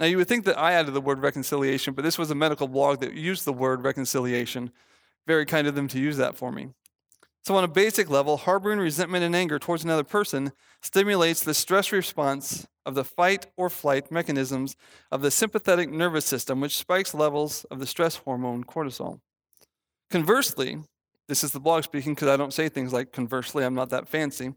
Now, 0.00 0.06
you 0.06 0.16
would 0.16 0.26
think 0.26 0.44
that 0.46 0.58
I 0.58 0.72
added 0.72 0.92
the 0.92 1.00
word 1.00 1.20
reconciliation, 1.20 1.94
but 1.94 2.02
this 2.02 2.18
was 2.18 2.30
a 2.30 2.34
medical 2.34 2.66
blog 2.66 3.00
that 3.00 3.14
used 3.14 3.44
the 3.44 3.52
word 3.52 3.84
reconciliation. 3.84 4.72
Very 5.26 5.46
kind 5.46 5.66
of 5.66 5.74
them 5.74 5.88
to 5.88 5.98
use 5.98 6.16
that 6.16 6.36
for 6.36 6.52
me. 6.52 6.68
So, 7.42 7.54
on 7.56 7.64
a 7.64 7.68
basic 7.68 8.08
level, 8.08 8.38
harboring 8.38 8.78
resentment 8.78 9.22
and 9.22 9.36
anger 9.36 9.58
towards 9.58 9.84
another 9.84 10.04
person 10.04 10.52
stimulates 10.80 11.44
the 11.44 11.52
stress 11.52 11.92
response 11.92 12.66
of 12.86 12.94
the 12.94 13.04
fight 13.04 13.46
or 13.56 13.68
flight 13.68 14.10
mechanisms 14.10 14.76
of 15.10 15.20
the 15.20 15.30
sympathetic 15.30 15.90
nervous 15.90 16.24
system, 16.24 16.60
which 16.60 16.76
spikes 16.76 17.12
levels 17.12 17.64
of 17.64 17.80
the 17.80 17.86
stress 17.86 18.16
hormone 18.16 18.64
cortisol. 18.64 19.20
Conversely, 20.10 20.78
this 21.28 21.44
is 21.44 21.52
the 21.52 21.60
blog 21.60 21.84
speaking 21.84 22.14
because 22.14 22.28
I 22.28 22.36
don't 22.36 22.52
say 22.52 22.68
things 22.68 22.92
like 22.92 23.12
conversely, 23.12 23.64
I'm 23.64 23.74
not 23.74 23.90
that 23.90 24.08
fancy. 24.08 24.54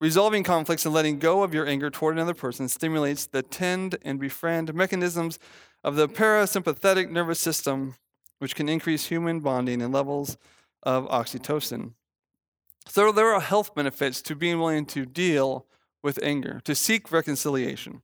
Resolving 0.00 0.44
conflicts 0.44 0.84
and 0.84 0.94
letting 0.94 1.18
go 1.18 1.42
of 1.42 1.54
your 1.54 1.66
anger 1.66 1.88
toward 1.88 2.14
another 2.14 2.34
person 2.34 2.68
stimulates 2.68 3.26
the 3.26 3.42
tend 3.42 3.96
and 4.02 4.20
befriend 4.20 4.74
mechanisms 4.74 5.38
of 5.82 5.96
the 5.96 6.08
parasympathetic 6.08 7.10
nervous 7.10 7.40
system, 7.40 7.94
which 8.38 8.54
can 8.54 8.68
increase 8.68 9.06
human 9.06 9.40
bonding 9.40 9.82
and 9.82 9.92
levels 9.92 10.36
of 10.82 11.08
oxytocin. 11.08 11.92
So 12.88 13.10
there 13.12 13.34
are 13.34 13.40
health 13.40 13.74
benefits 13.74 14.22
to 14.22 14.34
being 14.34 14.58
willing 14.58 14.86
to 14.86 15.04
deal 15.04 15.66
with 16.02 16.22
anger, 16.22 16.60
to 16.64 16.74
seek 16.74 17.10
reconciliation. 17.10 18.02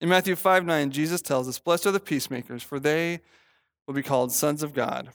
In 0.00 0.08
Matthew 0.08 0.36
5 0.36 0.66
9, 0.66 0.90
Jesus 0.90 1.22
tells 1.22 1.48
us, 1.48 1.58
Blessed 1.58 1.86
are 1.86 1.92
the 1.92 2.00
peacemakers, 2.00 2.62
for 2.62 2.78
they 2.78 3.20
will 3.86 3.94
be 3.94 4.02
called 4.02 4.32
sons 4.32 4.62
of 4.62 4.74
God. 4.74 5.10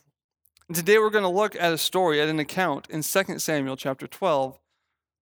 And 0.68 0.76
today 0.76 0.98
we're 0.98 1.10
going 1.10 1.24
to 1.24 1.30
look 1.30 1.56
at 1.56 1.74
a 1.74 1.78
story, 1.78 2.20
at 2.20 2.30
an 2.30 2.40
account 2.40 2.90
in 2.90 3.02
2 3.02 3.40
Samuel 3.40 3.78
chapter 3.78 4.08
12 4.08 4.60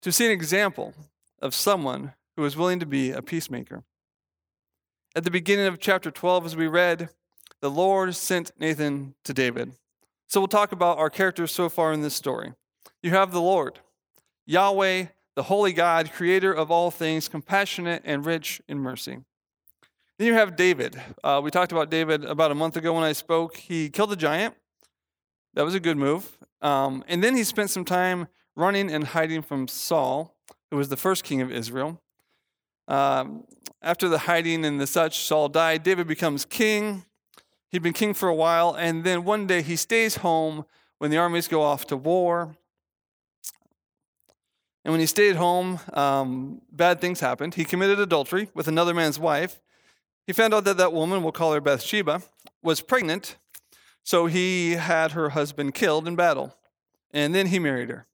to 0.02 0.12
see 0.12 0.26
an 0.26 0.32
example 0.32 0.94
of 1.42 1.54
someone 1.54 2.14
who 2.36 2.46
is 2.46 2.56
willing 2.56 2.80
to 2.80 2.86
be 2.86 3.12
a 3.12 3.22
peacemaker. 3.22 3.84
At 5.16 5.24
the 5.24 5.32
beginning 5.32 5.68
of 5.68 5.80
chapter 5.80 6.12
12, 6.12 6.46
as 6.46 6.56
we 6.56 6.68
read, 6.68 7.10
the 7.66 7.72
Lord 7.72 8.16
sent 8.16 8.52
Nathan 8.60 9.16
to 9.24 9.34
David. 9.34 9.72
So 10.28 10.40
we'll 10.40 10.48
talk 10.48 10.72
about 10.72 11.00
our 11.00 11.10
characters 11.10 11.52
so 11.52 11.68
far 11.68 11.94
in 11.94 12.04
this 12.04 12.14
story. 12.14 12.54
You 13.02 13.10
have 13.10 13.32
the 13.32 13.42
Lord, 13.42 13.80
Yahweh, 14.46 15.06
the 15.36 15.42
holy 15.42 15.74
God, 15.74 16.12
creator 16.12 16.54
of 16.54 16.70
all 16.70 16.92
things, 16.92 17.28
compassionate 17.28 18.04
and 18.06 18.24
rich 18.24 18.62
in 18.68 18.78
mercy. 18.78 19.18
Then 20.20 20.28
you 20.28 20.36
have 20.36 20.56
David. 20.56 21.02
Uh, 21.24 21.42
we 21.44 21.50
talked 21.50 21.72
about 21.72 21.90
David 21.90 22.24
about 22.24 22.52
a 22.52 22.56
month 22.56 22.78
ago 22.78 22.94
when 22.94 23.04
I 23.04 23.14
spoke. 23.14 23.58
He 23.58 23.90
killed 23.90 24.12
a 24.12 24.16
giant. 24.16 24.54
That 25.56 25.66
was 25.66 25.74
a 25.74 25.80
good 25.80 25.98
move. 25.98 26.38
Um, 26.62 27.04
and 27.08 27.24
then 27.24 27.36
he 27.36 27.44
spent 27.44 27.72
some 27.72 27.84
time 27.84 28.28
running 28.56 28.92
and 28.92 29.06
hiding 29.06 29.42
from 29.42 29.68
Saul, 29.68 30.36
who 30.70 30.78
was 30.78 30.90
the 30.90 30.98
first 30.98 31.24
king 31.24 31.42
of 31.42 31.52
Israel. 31.52 32.00
Um, 32.88 33.46
after 33.82 34.08
the 34.08 34.20
hiding 34.20 34.64
and 34.66 34.80
the 34.80 34.86
such, 34.86 35.22
Saul 35.22 35.50
died. 35.50 35.82
David 35.82 36.06
becomes 36.06 36.46
king. 36.46 37.06
He'd 37.76 37.84
been 37.84 37.92
king 37.92 38.14
for 38.14 38.30
a 38.30 38.34
while, 38.34 38.74
and 38.74 39.04
then 39.04 39.26
one 39.26 39.48
day 39.48 39.62
he 39.62 39.76
stays 39.76 40.16
home 40.16 40.64
when 41.00 41.12
the 41.12 41.18
armies 41.18 41.50
go 41.50 41.62
off 41.62 41.86
to 41.88 41.98
war. 41.98 42.56
And 44.86 44.94
when 44.94 45.02
he 45.02 45.06
stayed 45.06 45.36
home, 45.36 45.82
um, 45.92 46.62
bad 46.72 47.02
things 47.02 47.20
happened. 47.20 47.56
He 47.56 47.66
committed 47.66 48.00
adultery 48.00 48.48
with 48.54 48.70
another 48.70 48.94
man's 48.94 49.20
wife. 49.20 49.60
He 50.26 50.32
found 50.32 50.54
out 50.54 50.64
that 50.64 50.78
that 50.78 50.94
woman, 50.94 51.22
we'll 51.22 51.34
call 51.34 51.52
her 51.52 51.60
Bathsheba, 51.60 52.22
was 52.64 52.80
pregnant, 52.80 53.36
so 54.04 54.28
he 54.28 54.76
had 54.76 55.12
her 55.12 55.32
husband 55.32 55.74
killed 55.74 56.08
in 56.08 56.16
battle. 56.16 56.56
And 57.12 57.36
then 57.36 57.48
he 57.48 57.60
married 57.60 57.90
her. 57.90 58.08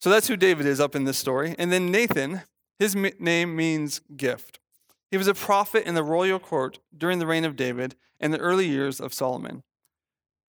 So 0.00 0.08
that's 0.08 0.28
who 0.28 0.36
David 0.38 0.64
is 0.64 0.80
up 0.80 0.96
in 0.96 1.04
this 1.04 1.18
story. 1.18 1.54
And 1.58 1.70
then 1.70 1.90
Nathan, 1.92 2.40
his 2.78 2.96
name 2.96 3.54
means 3.54 4.00
gift. 4.16 4.60
He 5.10 5.18
was 5.18 5.28
a 5.28 5.34
prophet 5.34 5.84
in 5.84 5.94
the 5.94 6.02
royal 6.02 6.38
court 6.38 6.78
during 6.96 7.18
the 7.18 7.26
reign 7.26 7.44
of 7.44 7.54
David 7.54 7.96
and 8.20 8.32
the 8.32 8.38
early 8.38 8.68
years 8.68 9.00
of 9.00 9.14
Solomon. 9.14 9.62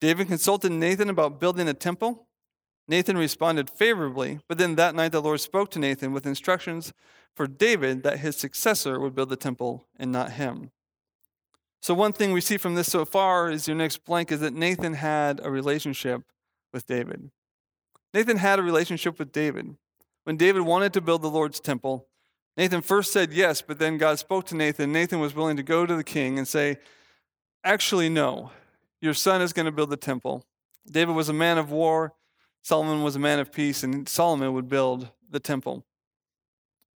David 0.00 0.28
consulted 0.28 0.72
Nathan 0.72 1.08
about 1.08 1.40
building 1.40 1.68
a 1.68 1.74
temple. 1.74 2.26
Nathan 2.88 3.16
responded 3.16 3.70
favorably, 3.70 4.40
but 4.48 4.58
then 4.58 4.74
that 4.74 4.94
night 4.94 5.12
the 5.12 5.22
Lord 5.22 5.40
spoke 5.40 5.70
to 5.70 5.78
Nathan 5.78 6.12
with 6.12 6.26
instructions 6.26 6.92
for 7.34 7.46
David 7.46 8.02
that 8.02 8.18
his 8.18 8.36
successor 8.36 9.00
would 9.00 9.14
build 9.14 9.30
the 9.30 9.36
temple 9.36 9.86
and 9.98 10.12
not 10.12 10.32
him. 10.32 10.70
So, 11.80 11.94
one 11.94 12.12
thing 12.12 12.32
we 12.32 12.40
see 12.40 12.58
from 12.58 12.74
this 12.74 12.90
so 12.90 13.04
far 13.04 13.50
is 13.50 13.66
your 13.66 13.76
next 13.76 14.04
blank 14.04 14.30
is 14.30 14.40
that 14.40 14.54
Nathan 14.54 14.94
had 14.94 15.40
a 15.42 15.50
relationship 15.50 16.22
with 16.72 16.86
David. 16.86 17.30
Nathan 18.14 18.36
had 18.36 18.58
a 18.58 18.62
relationship 18.62 19.18
with 19.18 19.32
David. 19.32 19.76
When 20.24 20.36
David 20.36 20.62
wanted 20.62 20.92
to 20.92 21.00
build 21.00 21.22
the 21.22 21.30
Lord's 21.30 21.58
temple, 21.58 22.06
Nathan 22.56 22.82
first 22.82 23.12
said 23.12 23.32
yes, 23.32 23.62
but 23.62 23.78
then 23.78 23.98
God 23.98 24.18
spoke 24.18 24.46
to 24.46 24.56
Nathan. 24.56 24.92
Nathan 24.92 25.20
was 25.20 25.34
willing 25.34 25.56
to 25.56 25.62
go 25.62 25.86
to 25.86 25.96
the 25.96 26.04
king 26.04 26.38
and 26.38 26.46
say, 26.46 26.78
Actually, 27.64 28.08
no, 28.08 28.50
your 29.00 29.14
son 29.14 29.40
is 29.40 29.52
going 29.52 29.66
to 29.66 29.72
build 29.72 29.90
the 29.90 29.96
temple. 29.96 30.44
David 30.90 31.14
was 31.14 31.28
a 31.28 31.34
man 31.34 31.58
of 31.58 31.70
war, 31.70 32.14
Solomon 32.62 33.02
was 33.02 33.16
a 33.16 33.20
man 33.20 33.38
of 33.38 33.52
peace, 33.52 33.82
and 33.82 34.08
Solomon 34.08 34.52
would 34.52 34.68
build 34.68 35.08
the 35.28 35.40
temple. 35.40 35.84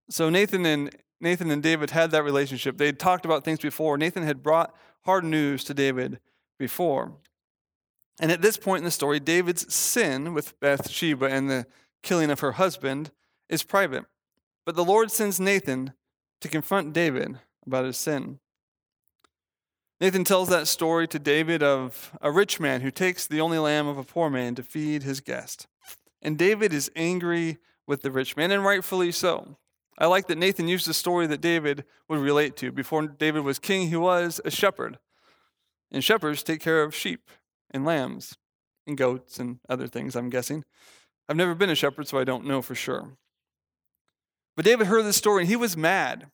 So 0.10 0.30
Nathan 0.30 0.66
and 0.66 0.96
Nathan 1.20 1.50
and 1.50 1.64
David 1.64 1.92
had 1.92 2.12
that 2.12 2.24
relationship. 2.24 2.78
They 2.78 2.86
had 2.88 3.00
talked 3.00 3.26
about 3.26 3.44
things 3.44 3.60
before. 3.60 3.98
Nathan 3.98 4.24
had 4.24 4.44
brought 4.44 4.76
hard 5.02 5.24
news 5.24 5.64
to 5.64 5.74
David 5.74 6.20
before. 6.60 7.14
And 8.20 8.32
at 8.32 8.42
this 8.42 8.58
point 8.58 8.80
in 8.80 8.86
the 8.86 8.92
story, 8.92 9.20
David's 9.20 9.74
sin 9.74 10.34
with 10.34 10.60
Bathsheba 10.60 11.26
and 11.26 11.50
the 11.50 11.66
killing 12.04 12.30
of 12.30 12.42
her 12.42 12.54
husband 12.54 13.12
is 13.50 13.64
private. 13.64 14.06
But 14.66 14.76
the 14.76 14.86
Lord 14.86 15.12
sends 15.12 15.40
Nathan 15.40 15.94
to 16.42 16.48
confront 16.48 16.94
David 16.94 17.40
about 17.66 17.86
his 17.86 17.98
sin. 17.98 18.40
Nathan 20.02 20.26
tells 20.26 20.50
that 20.50 20.68
story 20.68 21.08
to 21.08 21.20
David 21.20 21.64
of 21.64 22.12
a 22.22 22.30
rich 22.30 22.60
man 22.60 22.82
who 22.82 22.92
takes 22.92 23.26
the 23.26 23.40
only 23.40 23.58
lamb 23.58 23.88
of 23.88 23.98
a 23.98 24.04
poor 24.04 24.30
man 24.30 24.54
to 24.56 24.64
feed 24.64 25.04
his 25.04 25.22
guest. 25.22 25.68
And 26.22 26.38
David 26.38 26.74
is 26.74 26.92
angry 26.96 27.60
with 27.88 28.02
the 28.02 28.12
rich 28.12 28.36
man, 28.36 28.52
and 28.52 28.66
rightfully 28.66 29.12
so. 29.12 29.58
I 29.98 30.08
like 30.08 30.28
that 30.28 30.38
Nathan 30.38 30.68
used 30.68 30.90
a 30.90 30.94
story 30.94 31.28
that 31.28 31.40
David 31.40 31.86
would 32.10 32.20
relate 32.20 32.58
to. 32.58 32.72
Before 32.72 33.08
David 33.08 33.44
was 33.44 33.60
king, 33.60 33.88
he 33.88 33.96
was 33.96 34.42
a 34.44 34.52
shepherd. 34.52 34.98
And 35.92 36.04
shepherds 36.04 36.44
take 36.44 36.60
care 36.60 36.84
of 36.84 36.94
sheep 36.94 37.30
and 37.72 37.86
lambs 37.86 38.36
and 38.86 38.98
goats 38.98 39.40
and 39.40 39.60
other 39.70 39.88
things, 39.88 40.16
I'm 40.16 40.30
guessing. 40.30 40.66
I've 41.30 41.38
never 41.38 41.56
been 41.56 41.70
a 41.70 41.76
shepherd, 41.76 42.08
so 42.08 42.18
I 42.18 42.26
don't 42.26 42.46
know 42.46 42.62
for 42.62 42.76
sure. 42.76 43.14
But 44.58 44.66
David 44.66 44.88
heard 44.88 45.06
this 45.06 45.18
story 45.18 45.44
and 45.44 45.50
he 45.50 45.56
was 45.56 45.78
mad. 45.78 46.28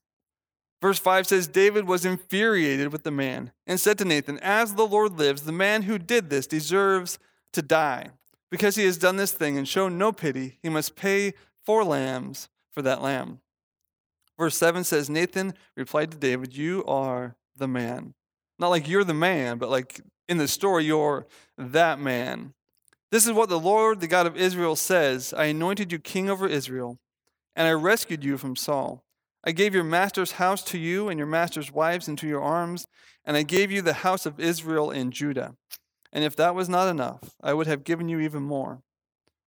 Verse 0.82 0.98
5 0.98 1.28
says 1.28 1.48
David 1.48 1.88
was 1.88 2.06
infuriated 2.06 2.92
with 2.92 3.04
the 3.04 3.12
man 3.12 3.52
and 3.68 3.80
said 3.80 3.98
to 4.00 4.06
Nathan, 4.06 4.40
As 4.40 4.74
the 4.74 4.88
Lord 4.88 5.18
lives, 5.18 5.44
the 5.44 5.52
man 5.52 5.84
who 5.84 6.00
did 6.00 6.30
this 6.30 6.48
deserves 6.48 7.20
to 7.54 7.62
die. 7.62 8.10
Because 8.50 8.76
he 8.76 8.86
has 8.86 8.98
done 8.98 9.16
this 9.16 9.32
thing 9.32 9.58
and 9.58 9.68
shown 9.68 9.98
no 9.98 10.12
pity, 10.12 10.58
he 10.62 10.70
must 10.70 10.96
pay 10.96 11.34
four 11.64 11.84
lambs 11.84 12.50
for 12.72 12.82
that 12.82 13.02
lamb. 13.02 13.40
Verse 14.38 14.58
7 14.58 14.84
says, 14.84 15.10
Nathan 15.10 15.54
replied 15.78 16.12
to 16.12 16.18
David, 16.18 16.58
You 16.58 16.84
are 16.86 17.36
the 17.56 17.68
man. 17.68 18.16
Not 18.58 18.70
like 18.70 18.90
you're 18.90 19.04
the 19.04 19.14
man, 19.14 19.58
but 19.58 19.70
like 19.70 20.02
in 20.28 20.38
the 20.38 20.48
story, 20.48 20.86
you're 20.86 21.28
that 21.58 22.00
man. 22.00 22.54
This 23.12 23.26
is 23.26 23.34
what 23.34 23.50
the 23.50 23.60
Lord, 23.60 24.00
the 24.00 24.08
God 24.08 24.26
of 24.26 24.38
Israel, 24.38 24.76
says 24.76 25.34
I 25.34 25.46
anointed 25.46 25.92
you 25.92 26.00
king 26.00 26.30
over 26.30 26.48
Israel, 26.48 26.98
and 27.56 27.68
I 27.68 27.72
rescued 27.72 28.24
you 28.24 28.38
from 28.38 28.56
Saul. 28.56 29.04
I 29.44 29.52
gave 29.52 29.74
your 29.74 29.84
master's 29.84 30.34
house 30.34 30.64
to 30.66 30.78
you 30.78 31.10
and 31.10 31.18
your 31.18 31.28
master's 31.28 31.72
wives 31.72 32.08
into 32.08 32.28
your 32.28 32.42
arms, 32.42 32.88
and 33.26 33.36
I 33.36 33.44
gave 33.44 33.72
you 33.72 33.82
the 33.82 33.94
house 33.94 34.26
of 34.26 34.40
Israel 34.40 34.92
and 34.92 35.12
Judah. 35.12 35.56
And 36.14 36.24
if 36.24 36.36
that 36.36 36.54
was 36.54 36.70
not 36.70 36.90
enough, 36.90 37.36
I 37.42 37.54
would 37.54 37.68
have 37.68 37.84
given 37.84 38.10
you 38.10 38.20
even 38.20 38.44
more. 38.44 38.82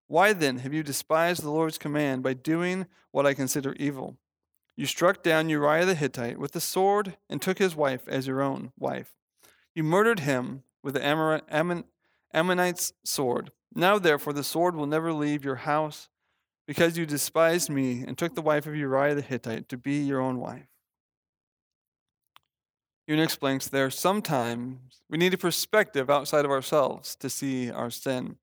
Why 0.07 0.33
then 0.33 0.59
have 0.59 0.73
you 0.73 0.83
despised 0.83 1.41
the 1.41 1.49
Lord's 1.49 1.77
command 1.77 2.23
by 2.23 2.33
doing 2.33 2.87
what 3.11 3.25
I 3.25 3.33
consider 3.33 3.73
evil? 3.73 4.17
You 4.75 4.85
struck 4.85 5.23
down 5.23 5.49
Uriah 5.49 5.85
the 5.85 5.95
Hittite 5.95 6.37
with 6.37 6.51
the 6.51 6.59
sword 6.59 7.17
and 7.29 7.41
took 7.41 7.59
his 7.59 7.75
wife 7.75 8.07
as 8.07 8.27
your 8.27 8.41
own 8.41 8.73
wife. 8.77 9.15
You 9.73 9.83
murdered 9.83 10.21
him 10.21 10.63
with 10.83 10.95
the 10.95 11.41
Ammonite's 12.33 12.93
sword. 13.03 13.51
Now, 13.73 13.97
therefore, 13.97 14.33
the 14.33 14.43
sword 14.43 14.75
will 14.75 14.85
never 14.85 15.13
leave 15.13 15.45
your 15.45 15.55
house, 15.55 16.09
because 16.67 16.97
you 16.97 17.05
despised 17.05 17.69
me 17.69 18.03
and 18.05 18.17
took 18.17 18.35
the 18.35 18.41
wife 18.41 18.65
of 18.65 18.75
Uriah 18.75 19.15
the 19.15 19.21
Hittite 19.21 19.69
to 19.69 19.77
be 19.77 19.99
your 19.99 20.19
own 20.19 20.39
wife. 20.39 20.67
Unix 23.09 23.25
explains 23.25 23.69
there 23.69 23.91
sometimes 23.91 25.01
we 25.09 25.17
need 25.17 25.33
a 25.33 25.37
perspective 25.37 26.09
outside 26.09 26.43
of 26.43 26.51
ourselves 26.51 27.15
to 27.17 27.29
see 27.29 27.69
our 27.69 27.91
sin. 27.91 28.37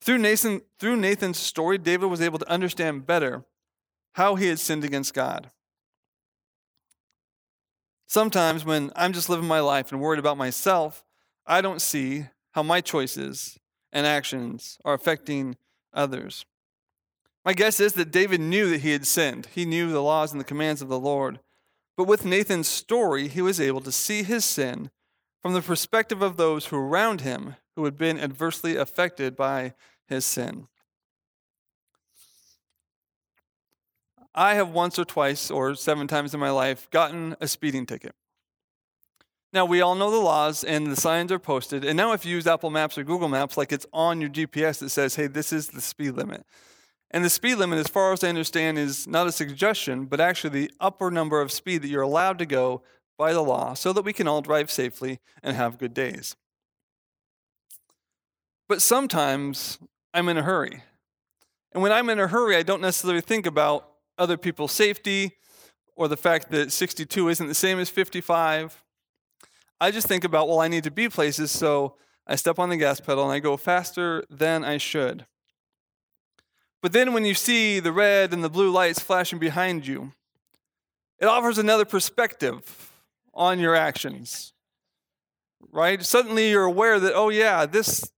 Through, 0.00 0.18
Nathan, 0.18 0.62
through 0.78 0.96
Nathan's 0.96 1.38
story, 1.38 1.76
David 1.78 2.06
was 2.06 2.20
able 2.20 2.38
to 2.38 2.50
understand 2.50 3.06
better 3.06 3.44
how 4.14 4.36
he 4.36 4.46
had 4.46 4.58
sinned 4.58 4.84
against 4.84 5.12
God. 5.12 5.50
Sometimes 8.06 8.64
when 8.64 8.92
I'm 8.96 9.12
just 9.12 9.28
living 9.28 9.48
my 9.48 9.60
life 9.60 9.92
and 9.92 10.00
worried 10.00 10.18
about 10.18 10.38
myself, 10.38 11.04
I 11.46 11.60
don't 11.60 11.82
see 11.82 12.26
how 12.52 12.62
my 12.62 12.80
choices 12.80 13.58
and 13.92 14.06
actions 14.06 14.78
are 14.84 14.94
affecting 14.94 15.56
others. 15.92 16.46
My 17.46 17.54
guess 17.54 17.78
is 17.78 17.92
that 17.92 18.10
David 18.10 18.40
knew 18.40 18.68
that 18.70 18.80
he 18.80 18.90
had 18.90 19.06
sinned. 19.06 19.46
He 19.54 19.64
knew 19.64 19.92
the 19.92 20.02
laws 20.02 20.32
and 20.32 20.40
the 20.40 20.44
commands 20.44 20.82
of 20.82 20.88
the 20.88 20.98
Lord. 20.98 21.38
But 21.96 22.08
with 22.08 22.24
Nathan's 22.24 22.66
story, 22.66 23.28
he 23.28 23.40
was 23.40 23.60
able 23.60 23.80
to 23.82 23.92
see 23.92 24.24
his 24.24 24.44
sin 24.44 24.90
from 25.40 25.54
the 25.54 25.62
perspective 25.62 26.22
of 26.22 26.36
those 26.36 26.66
who 26.66 26.76
were 26.76 26.88
around 26.88 27.20
him 27.20 27.54
who 27.76 27.84
had 27.84 27.96
been 27.96 28.18
adversely 28.18 28.74
affected 28.74 29.36
by 29.36 29.74
his 30.08 30.24
sin. 30.24 30.66
I 34.34 34.54
have 34.54 34.70
once 34.70 34.98
or 34.98 35.04
twice 35.04 35.48
or 35.48 35.76
seven 35.76 36.08
times 36.08 36.34
in 36.34 36.40
my 36.40 36.50
life 36.50 36.90
gotten 36.90 37.36
a 37.40 37.46
speeding 37.46 37.86
ticket. 37.86 38.16
Now, 39.52 39.66
we 39.66 39.80
all 39.80 39.94
know 39.94 40.10
the 40.10 40.16
laws 40.16 40.64
and 40.64 40.88
the 40.88 40.96
signs 40.96 41.30
are 41.30 41.38
posted. 41.38 41.84
And 41.84 41.96
now, 41.96 42.10
if 42.10 42.26
you 42.26 42.32
use 42.32 42.48
Apple 42.48 42.70
Maps 42.70 42.98
or 42.98 43.04
Google 43.04 43.28
Maps, 43.28 43.56
like 43.56 43.70
it's 43.70 43.86
on 43.92 44.20
your 44.20 44.30
GPS 44.30 44.80
that 44.80 44.88
says, 44.88 45.14
hey, 45.14 45.28
this 45.28 45.52
is 45.52 45.68
the 45.68 45.80
speed 45.80 46.10
limit. 46.10 46.44
And 47.10 47.24
the 47.24 47.30
speed 47.30 47.56
limit, 47.56 47.78
as 47.78 47.88
far 47.88 48.12
as 48.12 48.24
I 48.24 48.28
understand, 48.28 48.78
is 48.78 49.06
not 49.06 49.26
a 49.26 49.32
suggestion, 49.32 50.06
but 50.06 50.20
actually 50.20 50.50
the 50.50 50.70
upper 50.80 51.10
number 51.10 51.40
of 51.40 51.52
speed 51.52 51.82
that 51.82 51.88
you're 51.88 52.02
allowed 52.02 52.38
to 52.38 52.46
go 52.46 52.82
by 53.16 53.32
the 53.32 53.42
law 53.42 53.74
so 53.74 53.92
that 53.92 54.02
we 54.02 54.12
can 54.12 54.28
all 54.28 54.42
drive 54.42 54.70
safely 54.70 55.20
and 55.42 55.56
have 55.56 55.78
good 55.78 55.94
days. 55.94 56.36
But 58.68 58.82
sometimes 58.82 59.78
I'm 60.12 60.28
in 60.28 60.36
a 60.36 60.42
hurry. 60.42 60.82
And 61.72 61.82
when 61.82 61.92
I'm 61.92 62.10
in 62.10 62.18
a 62.18 62.26
hurry, 62.26 62.56
I 62.56 62.62
don't 62.62 62.82
necessarily 62.82 63.20
think 63.20 63.46
about 63.46 63.88
other 64.18 64.36
people's 64.36 64.72
safety 64.72 65.36
or 65.94 66.08
the 66.08 66.16
fact 66.16 66.50
that 66.50 66.72
62 66.72 67.28
isn't 67.28 67.46
the 67.46 67.54
same 67.54 67.78
as 67.78 67.88
55 67.88 68.82
I 69.80 69.90
just 69.90 70.06
think 70.06 70.24
about, 70.24 70.48
well, 70.48 70.60
I 70.60 70.68
need 70.68 70.84
to 70.84 70.90
be 70.90 71.08
places, 71.08 71.50
so 71.50 71.96
I 72.26 72.36
step 72.36 72.58
on 72.58 72.70
the 72.70 72.76
gas 72.78 72.98
pedal 72.98 73.24
and 73.24 73.32
I 73.32 73.40
go 73.40 73.56
faster 73.56 74.24
than 74.30 74.64
I 74.64 74.78
should. 74.78 75.26
But 76.86 76.92
then 76.92 77.12
when 77.12 77.24
you 77.24 77.34
see 77.34 77.80
the 77.80 77.90
red 77.90 78.32
and 78.32 78.44
the 78.44 78.48
blue 78.48 78.70
lights 78.70 79.00
flashing 79.00 79.40
behind 79.40 79.88
you, 79.88 80.12
it 81.18 81.24
offers 81.26 81.58
another 81.58 81.84
perspective 81.84 82.92
on 83.34 83.58
your 83.58 83.74
actions. 83.74 84.52
Right? 85.72 86.00
Suddenly 86.00 86.48
you're 86.48 86.62
aware 86.62 87.00
that, 87.00 87.12
oh, 87.12 87.28
yeah, 87.28 87.66
this, 87.66 88.08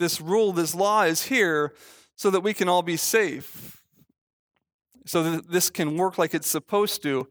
this 0.00 0.20
rule, 0.20 0.52
this 0.52 0.74
law 0.74 1.02
is 1.02 1.26
here 1.26 1.74
so 2.16 2.28
that 2.30 2.40
we 2.40 2.52
can 2.52 2.68
all 2.68 2.82
be 2.82 2.96
safe, 2.96 3.84
so 5.06 5.22
that 5.22 5.52
this 5.52 5.70
can 5.70 5.96
work 5.96 6.18
like 6.18 6.34
it's 6.34 6.48
supposed 6.48 7.04
to. 7.04 7.28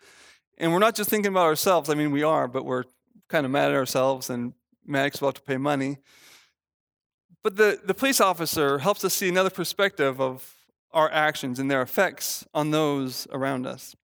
And 0.57 0.71
we're 0.71 0.79
not 0.79 0.95
just 0.95 1.09
thinking 1.09 1.33
about 1.33 1.47
ourselves. 1.47 1.89
I 1.89 1.95
mean, 1.95 2.11
we 2.11 2.23
are, 2.23 2.47
but 2.47 2.63
we're 2.63 2.85
kind 3.27 3.45
of 3.45 3.51
mad 3.51 3.71
at 3.71 3.75
ourselves 3.75 4.29
and 4.29 4.53
Maddox 4.85 5.17
about 5.17 5.35
to 5.35 5.41
pay 5.41 5.57
money. 5.57 5.97
But 7.43 7.57
the, 7.57 7.77
the 7.83 7.93
police 7.93 8.21
officer 8.21 8.79
helps 8.79 9.03
us 9.03 9.13
see 9.13 9.27
another 9.27 9.49
perspective 9.49 10.21
of 10.21 10.53
our 10.91 11.11
actions 11.11 11.59
and 11.59 11.69
their 11.69 11.81
effects 11.81 12.45
on 12.53 12.71
those 12.71 13.27
around 13.31 13.65
us. 13.65 13.95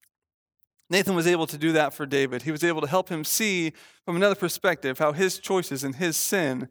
Nathan 0.89 1.15
was 1.15 1.27
able 1.27 1.47
to 1.47 1.57
do 1.57 1.71
that 1.71 1.93
for 1.93 2.05
David. 2.05 2.43
He 2.43 2.51
was 2.51 2.63
able 2.63 2.81
to 2.81 2.87
help 2.87 3.09
him 3.09 3.23
see 3.23 3.73
from 4.05 4.15
another 4.15 4.35
perspective 4.35 4.99
how 4.99 5.11
his 5.11 5.39
choices 5.39 5.83
and 5.83 5.95
his 5.95 6.17
sin 6.17 6.69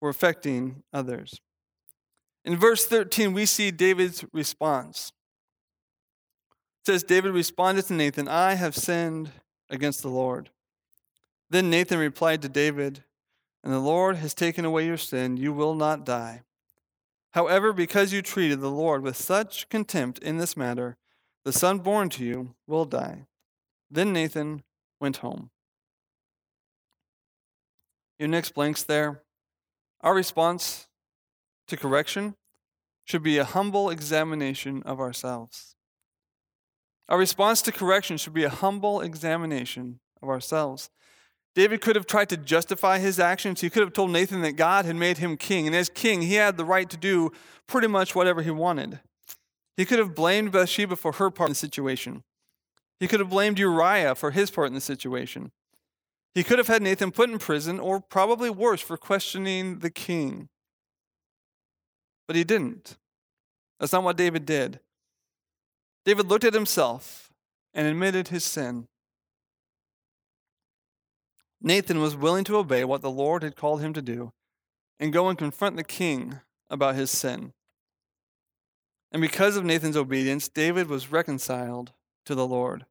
were 0.00 0.10
affecting 0.10 0.82
others. 0.92 1.40
In 2.44 2.56
verse 2.56 2.84
13, 2.84 3.32
we 3.32 3.46
see 3.46 3.70
David's 3.70 4.24
response. 4.32 5.12
It 6.80 6.86
says, 6.86 7.02
David 7.04 7.32
responded 7.32 7.86
to 7.86 7.94
Nathan, 7.94 8.26
I 8.26 8.54
have 8.54 8.76
sinned 8.76 9.30
against 9.70 10.02
the 10.02 10.08
Lord. 10.08 10.50
Then 11.48 11.70
Nathan 11.70 11.98
replied 11.98 12.42
to 12.42 12.48
David, 12.48 13.04
And 13.62 13.72
the 13.72 13.78
Lord 13.78 14.16
has 14.16 14.34
taken 14.34 14.64
away 14.64 14.86
your 14.86 14.96
sin. 14.96 15.36
You 15.36 15.52
will 15.52 15.74
not 15.74 16.04
die. 16.04 16.42
However, 17.32 17.72
because 17.72 18.12
you 18.12 18.22
treated 18.22 18.60
the 18.60 18.70
Lord 18.70 19.02
with 19.02 19.16
such 19.16 19.68
contempt 19.68 20.18
in 20.18 20.36
this 20.36 20.56
matter, 20.56 20.96
the 21.44 21.52
son 21.52 21.78
born 21.78 22.08
to 22.10 22.24
you 22.24 22.54
will 22.66 22.84
die. 22.84 23.26
Then 23.90 24.12
Nathan 24.12 24.62
went 25.00 25.18
home. 25.18 25.50
Your 28.18 28.28
next 28.28 28.54
blanks 28.54 28.82
there. 28.82 29.22
Our 30.02 30.14
response 30.14 30.88
to 31.68 31.76
correction 31.76 32.36
should 33.04 33.22
be 33.22 33.38
a 33.38 33.44
humble 33.44 33.90
examination 33.90 34.82
of 34.84 35.00
ourselves. 35.00 35.74
Our 37.08 37.18
response 37.18 37.62
to 37.62 37.72
correction 37.72 38.16
should 38.16 38.32
be 38.32 38.44
a 38.44 38.50
humble 38.50 39.00
examination 39.00 40.00
of 40.22 40.28
ourselves. 40.28 40.90
David 41.54 41.82
could 41.82 41.96
have 41.96 42.06
tried 42.06 42.30
to 42.30 42.36
justify 42.36 42.98
his 42.98 43.20
actions. 43.20 43.60
He 43.60 43.68
could 43.68 43.82
have 43.82 43.92
told 43.92 44.10
Nathan 44.10 44.40
that 44.42 44.52
God 44.52 44.84
had 44.84 44.96
made 44.96 45.18
him 45.18 45.36
king, 45.36 45.66
and 45.66 45.76
as 45.76 45.88
king, 45.88 46.22
he 46.22 46.34
had 46.34 46.56
the 46.56 46.64
right 46.64 46.88
to 46.88 46.96
do 46.96 47.30
pretty 47.66 47.88
much 47.88 48.14
whatever 48.14 48.42
he 48.42 48.50
wanted. 48.50 49.00
He 49.76 49.84
could 49.84 49.98
have 49.98 50.14
blamed 50.14 50.52
Bathsheba 50.52 50.96
for 50.96 51.12
her 51.12 51.30
part 51.30 51.48
in 51.48 51.52
the 51.52 51.56
situation. 51.56 52.22
He 53.00 53.08
could 53.08 53.20
have 53.20 53.30
blamed 53.30 53.58
Uriah 53.58 54.14
for 54.14 54.30
his 54.30 54.50
part 54.50 54.68
in 54.68 54.74
the 54.74 54.80
situation. 54.80 55.50
He 56.34 56.42
could 56.42 56.58
have 56.58 56.68
had 56.68 56.82
Nathan 56.82 57.10
put 57.10 57.28
in 57.28 57.38
prison, 57.38 57.78
or 57.78 58.00
probably 58.00 58.48
worse, 58.48 58.80
for 58.80 58.96
questioning 58.96 59.80
the 59.80 59.90
king. 59.90 60.48
But 62.26 62.36
he 62.36 62.44
didn't. 62.44 62.96
That's 63.78 63.92
not 63.92 64.04
what 64.04 64.16
David 64.16 64.46
did. 64.46 64.80
David 66.04 66.28
looked 66.28 66.44
at 66.44 66.54
himself 66.54 67.30
and 67.74 67.86
admitted 67.86 68.28
his 68.28 68.44
sin. 68.44 68.88
Nathan 71.62 72.00
was 72.00 72.16
willing 72.16 72.44
to 72.44 72.56
obey 72.56 72.84
what 72.84 73.02
the 73.02 73.10
Lord 73.10 73.42
had 73.42 73.56
called 73.56 73.80
him 73.80 73.92
to 73.92 74.02
do 74.02 74.32
and 74.98 75.12
go 75.12 75.28
and 75.28 75.38
confront 75.38 75.76
the 75.76 75.84
king 75.84 76.40
about 76.68 76.96
his 76.96 77.10
sin. 77.10 77.52
And 79.12 79.22
because 79.22 79.56
of 79.56 79.64
Nathan's 79.64 79.96
obedience, 79.96 80.48
David 80.48 80.88
was 80.88 81.12
reconciled 81.12 81.92
to 82.26 82.34
the 82.34 82.46
Lord. 82.46 82.86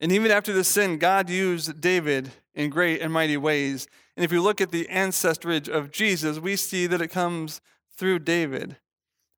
And 0.00 0.12
even 0.12 0.30
after 0.30 0.52
the 0.52 0.64
sin, 0.64 0.98
God 0.98 1.28
used 1.28 1.80
David 1.80 2.30
in 2.54 2.70
great 2.70 3.02
and 3.02 3.12
mighty 3.12 3.36
ways. 3.36 3.86
And 4.16 4.24
if 4.24 4.32
you 4.32 4.40
look 4.40 4.60
at 4.60 4.70
the 4.70 4.88
ancestry 4.88 5.60
of 5.70 5.90
Jesus, 5.90 6.38
we 6.38 6.56
see 6.56 6.86
that 6.86 7.02
it 7.02 7.08
comes 7.08 7.60
through 7.96 8.20
David, 8.20 8.76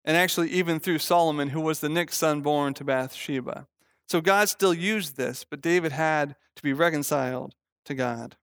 and 0.04 0.16
actually 0.16 0.50
even 0.50 0.78
through 0.78 0.98
Solomon, 0.98 1.48
who 1.48 1.60
was 1.60 1.80
the 1.80 1.88
next 1.88 2.18
son 2.18 2.42
born 2.42 2.74
to 2.74 2.84
Bathsheba. 2.84 3.66
So 4.06 4.20
God 4.20 4.48
still 4.48 4.74
used 4.74 5.16
this, 5.16 5.44
but 5.48 5.62
David 5.62 5.90
had 5.90 6.36
to 6.54 6.62
be 6.62 6.72
reconciled 6.72 7.54
to 7.84 7.94
God. 7.94 8.36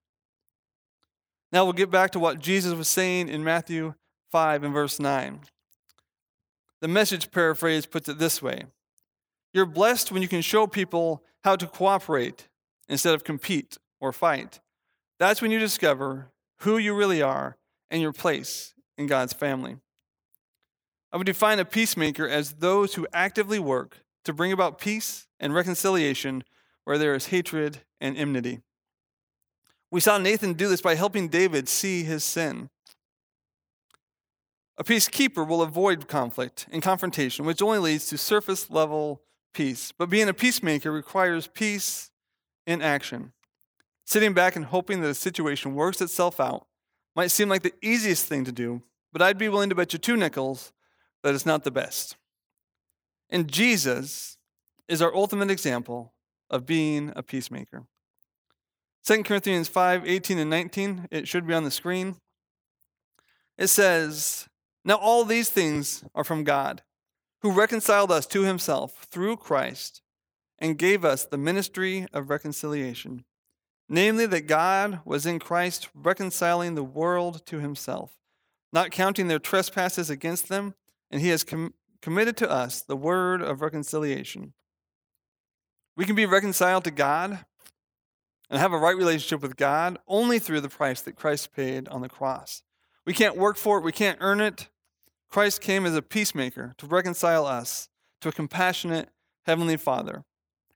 Now 1.52 1.64
we'll 1.64 1.72
get 1.72 1.90
back 1.90 2.12
to 2.12 2.18
what 2.18 2.38
Jesus 2.38 2.74
was 2.74 2.88
saying 2.88 3.28
in 3.28 3.42
Matthew 3.42 3.94
5 4.30 4.62
and 4.62 4.72
verse 4.72 5.00
9. 5.00 5.40
The 6.80 6.88
message 6.88 7.30
paraphrase 7.30 7.86
puts 7.86 8.08
it 8.08 8.18
this 8.18 8.40
way 8.40 8.64
You're 9.52 9.66
blessed 9.66 10.12
when 10.12 10.22
you 10.22 10.28
can 10.28 10.42
show 10.42 10.66
people 10.66 11.22
how 11.42 11.56
to 11.56 11.66
cooperate 11.66 12.48
instead 12.88 13.14
of 13.14 13.24
compete 13.24 13.78
or 14.00 14.12
fight. 14.12 14.60
That's 15.18 15.42
when 15.42 15.50
you 15.50 15.58
discover 15.58 16.30
who 16.60 16.78
you 16.78 16.94
really 16.94 17.22
are 17.22 17.56
and 17.90 18.00
your 18.00 18.12
place 18.12 18.74
in 18.96 19.06
God's 19.06 19.32
family. 19.32 19.76
I 21.12 21.16
would 21.16 21.26
define 21.26 21.58
a 21.58 21.64
peacemaker 21.64 22.28
as 22.28 22.54
those 22.54 22.94
who 22.94 23.06
actively 23.12 23.58
work 23.58 23.98
to 24.24 24.32
bring 24.32 24.52
about 24.52 24.78
peace 24.78 25.26
and 25.40 25.54
reconciliation 25.54 26.44
where 26.84 26.98
there 26.98 27.14
is 27.14 27.26
hatred 27.26 27.78
and 28.00 28.16
enmity. 28.16 28.60
We 29.90 30.00
saw 30.00 30.18
Nathan 30.18 30.54
do 30.54 30.68
this 30.68 30.80
by 30.80 30.94
helping 30.94 31.28
David 31.28 31.68
see 31.68 32.04
his 32.04 32.22
sin. 32.22 32.70
A 34.78 34.84
peacekeeper 34.84 35.46
will 35.46 35.62
avoid 35.62 36.08
conflict 36.08 36.66
and 36.70 36.82
confrontation, 36.82 37.44
which 37.44 37.60
only 37.60 37.78
leads 37.78 38.06
to 38.06 38.16
surface 38.16 38.70
level 38.70 39.22
peace. 39.52 39.92
But 39.96 40.08
being 40.08 40.28
a 40.28 40.34
peacemaker 40.34 40.90
requires 40.90 41.48
peace 41.48 42.10
in 42.66 42.80
action. 42.80 43.32
Sitting 44.06 44.32
back 44.32 44.56
and 44.56 44.64
hoping 44.64 45.02
that 45.02 45.10
a 45.10 45.14
situation 45.14 45.74
works 45.74 46.00
itself 46.00 46.40
out 46.40 46.66
might 47.14 47.30
seem 47.30 47.48
like 47.48 47.62
the 47.62 47.74
easiest 47.82 48.26
thing 48.26 48.44
to 48.44 48.52
do, 48.52 48.82
but 49.12 49.20
I'd 49.20 49.38
be 49.38 49.48
willing 49.48 49.68
to 49.68 49.74
bet 49.74 49.92
you 49.92 49.98
two 49.98 50.16
nickels 50.16 50.72
that 51.22 51.34
it's 51.34 51.46
not 51.46 51.64
the 51.64 51.70
best. 51.70 52.16
And 53.28 53.50
Jesus 53.50 54.38
is 54.88 55.02
our 55.02 55.14
ultimate 55.14 55.50
example 55.50 56.14
of 56.48 56.66
being 56.66 57.12
a 57.14 57.22
peacemaker. 57.22 57.84
2 59.04 59.22
Corinthians 59.22 59.68
5 59.68 60.06
18 60.06 60.38
and 60.38 60.50
19, 60.50 61.08
it 61.10 61.26
should 61.26 61.46
be 61.46 61.54
on 61.54 61.64
the 61.64 61.70
screen. 61.70 62.16
It 63.56 63.68
says, 63.68 64.48
Now 64.84 64.96
all 64.96 65.24
these 65.24 65.50
things 65.50 66.04
are 66.14 66.24
from 66.24 66.44
God, 66.44 66.82
who 67.42 67.52
reconciled 67.52 68.12
us 68.12 68.26
to 68.26 68.42
himself 68.42 69.06
through 69.10 69.36
Christ 69.36 70.02
and 70.58 70.78
gave 70.78 71.04
us 71.04 71.24
the 71.24 71.38
ministry 71.38 72.06
of 72.12 72.30
reconciliation. 72.30 73.24
Namely, 73.88 74.26
that 74.26 74.46
God 74.46 75.00
was 75.04 75.26
in 75.26 75.40
Christ 75.40 75.88
reconciling 75.94 76.74
the 76.74 76.84
world 76.84 77.44
to 77.46 77.58
himself, 77.58 78.18
not 78.72 78.92
counting 78.92 79.26
their 79.26 79.40
trespasses 79.40 80.10
against 80.10 80.48
them, 80.48 80.74
and 81.10 81.20
he 81.20 81.30
has 81.30 81.42
com- 81.42 81.74
committed 82.00 82.36
to 82.36 82.50
us 82.50 82.82
the 82.82 82.96
word 82.96 83.42
of 83.42 83.62
reconciliation. 83.62 84.52
We 85.96 86.04
can 86.04 86.14
be 86.14 86.26
reconciled 86.26 86.84
to 86.84 86.92
God 86.92 87.44
and 88.50 88.58
have 88.58 88.72
a 88.72 88.78
right 88.78 88.96
relationship 88.96 89.40
with 89.40 89.56
God 89.56 89.98
only 90.08 90.38
through 90.38 90.60
the 90.60 90.68
price 90.68 91.00
that 91.02 91.16
Christ 91.16 91.54
paid 91.54 91.88
on 91.88 92.02
the 92.02 92.08
cross. 92.08 92.62
We 93.06 93.14
can't 93.14 93.36
work 93.36 93.56
for 93.56 93.78
it, 93.78 93.84
we 93.84 93.92
can't 93.92 94.18
earn 94.20 94.40
it. 94.40 94.68
Christ 95.30 95.60
came 95.60 95.86
as 95.86 95.94
a 95.94 96.02
peacemaker 96.02 96.74
to 96.78 96.86
reconcile 96.86 97.46
us 97.46 97.88
to 98.20 98.28
a 98.28 98.32
compassionate 98.32 99.08
Heavenly 99.46 99.76
Father. 99.76 100.24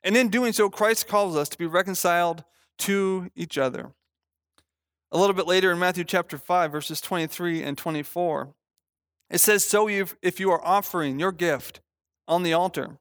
And 0.03 0.17
in 0.17 0.29
doing 0.29 0.53
so, 0.53 0.71
Christ 0.71 1.09
calls 1.09 1.37
us 1.37 1.49
to 1.49 1.59
be 1.59 1.67
reconciled 1.67 2.45
to 2.79 3.31
each 3.35 3.59
other. 3.59 3.93
A 5.11 5.19
little 5.19 5.35
bit 5.35 5.47
later 5.47 5.73
in 5.73 5.79
Matthew 5.79 6.05
chapter 6.05 6.39
5, 6.39 6.73
verses 6.73 7.01
23 7.01 7.63
and 7.63 7.77
24, 7.77 8.55
it 9.31 9.39
says, 9.39 9.65
So 9.65 9.89
if 9.89 10.41
you 10.41 10.51
are 10.51 10.65
offering 10.65 11.19
your 11.19 11.33
gift 11.33 11.81
on 12.29 12.43
the 12.43 12.53
altar, 12.53 12.99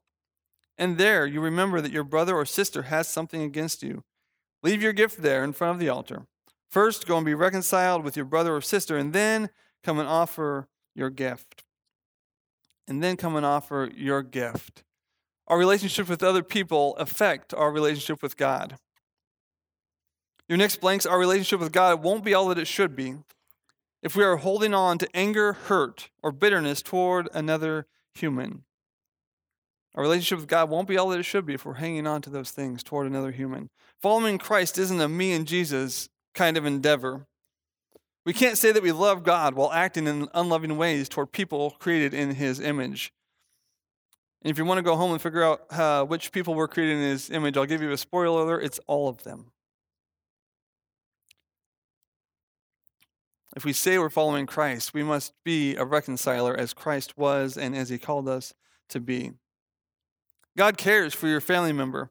and 0.76 0.98
there 0.98 1.26
you 1.26 1.40
remember 1.40 1.80
that 1.80 1.92
your 1.92 2.04
brother 2.04 2.36
or 2.36 2.44
sister 2.44 2.82
has 2.82 3.08
something 3.08 3.42
against 3.42 3.82
you, 3.82 4.02
Leave 4.64 4.82
your 4.82 4.94
gift 4.94 5.20
there 5.20 5.44
in 5.44 5.52
front 5.52 5.74
of 5.74 5.78
the 5.78 5.90
altar. 5.90 6.26
First, 6.70 7.06
go 7.06 7.18
and 7.18 7.26
be 7.26 7.34
reconciled 7.34 8.02
with 8.02 8.16
your 8.16 8.24
brother 8.24 8.56
or 8.56 8.62
sister, 8.62 8.96
and 8.96 9.12
then 9.12 9.50
come 9.84 9.98
and 9.98 10.08
offer 10.08 10.68
your 10.94 11.10
gift. 11.10 11.62
And 12.88 13.02
then 13.02 13.16
come 13.16 13.36
and 13.36 13.44
offer 13.44 13.90
your 13.94 14.22
gift. 14.22 14.82
Our 15.46 15.58
relationship 15.58 16.08
with 16.08 16.22
other 16.22 16.42
people 16.42 16.96
affect 16.96 17.52
our 17.52 17.70
relationship 17.70 18.22
with 18.22 18.38
God. 18.38 18.78
Your 20.48 20.58
next 20.58 20.80
blanks, 20.80 21.04
our 21.04 21.18
relationship 21.18 21.60
with 21.60 21.72
God 21.72 22.02
won't 22.02 22.24
be 22.24 22.32
all 22.32 22.48
that 22.48 22.58
it 22.58 22.66
should 22.66 22.96
be 22.96 23.16
if 24.02 24.16
we 24.16 24.24
are 24.24 24.36
holding 24.36 24.72
on 24.72 24.96
to 24.98 25.08
anger, 25.14 25.52
hurt, 25.52 26.08
or 26.22 26.32
bitterness 26.32 26.82
toward 26.82 27.28
another 27.34 27.86
human. 28.14 28.64
Our 29.94 30.02
relationship 30.02 30.38
with 30.38 30.48
God 30.48 30.70
won't 30.70 30.88
be 30.88 30.96
all 30.96 31.08
that 31.10 31.20
it 31.20 31.24
should 31.24 31.46
be 31.46 31.54
if 31.54 31.64
we're 31.64 31.74
hanging 31.74 32.06
on 32.06 32.20
to 32.22 32.30
those 32.30 32.50
things 32.50 32.82
toward 32.82 33.06
another 33.06 33.30
human. 33.30 33.70
Following 34.00 34.38
Christ 34.38 34.76
isn't 34.78 35.00
a 35.00 35.08
me 35.08 35.32
and 35.32 35.46
Jesus 35.46 36.08
kind 36.34 36.56
of 36.56 36.66
endeavor. 36.66 37.26
We 38.26 38.32
can't 38.32 38.58
say 38.58 38.72
that 38.72 38.82
we 38.82 38.90
love 38.90 39.22
God 39.22 39.54
while 39.54 39.72
acting 39.72 40.06
in 40.06 40.28
unloving 40.34 40.76
ways 40.76 41.08
toward 41.08 41.30
people 41.30 41.72
created 41.78 42.12
in 42.12 42.34
his 42.34 42.58
image. 42.58 43.12
And 44.42 44.50
if 44.50 44.58
you 44.58 44.64
want 44.64 44.78
to 44.78 44.82
go 44.82 44.96
home 44.96 45.12
and 45.12 45.22
figure 45.22 45.44
out 45.44 45.60
uh, 45.70 46.04
which 46.04 46.32
people 46.32 46.54
were 46.54 46.68
created 46.68 46.96
in 46.96 47.02
his 47.02 47.30
image, 47.30 47.56
I'll 47.56 47.64
give 47.64 47.82
you 47.82 47.92
a 47.92 47.96
spoiler 47.96 48.42
alert 48.42 48.64
it's 48.64 48.80
all 48.86 49.08
of 49.08 49.22
them. 49.22 49.52
If 53.56 53.64
we 53.64 53.72
say 53.72 53.98
we're 53.98 54.10
following 54.10 54.46
Christ, 54.46 54.92
we 54.92 55.04
must 55.04 55.32
be 55.44 55.76
a 55.76 55.84
reconciler 55.84 56.56
as 56.56 56.74
Christ 56.74 57.16
was 57.16 57.56
and 57.56 57.76
as 57.76 57.88
he 57.88 57.98
called 57.98 58.28
us 58.28 58.52
to 58.88 58.98
be. 59.00 59.32
God 60.56 60.76
cares 60.76 61.14
for 61.14 61.26
your 61.26 61.40
family 61.40 61.72
member 61.72 62.10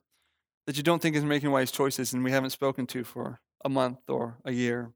that 0.65 0.77
you 0.77 0.83
don't 0.83 1.01
think 1.01 1.15
is 1.15 1.23
making 1.23 1.51
wise 1.51 1.71
choices 1.71 2.13
and 2.13 2.23
we 2.23 2.31
haven't 2.31 2.51
spoken 2.51 2.85
to 2.87 3.03
for 3.03 3.39
a 3.63 3.69
month 3.69 4.09
or 4.09 4.37
a 4.43 4.51
year. 4.51 4.91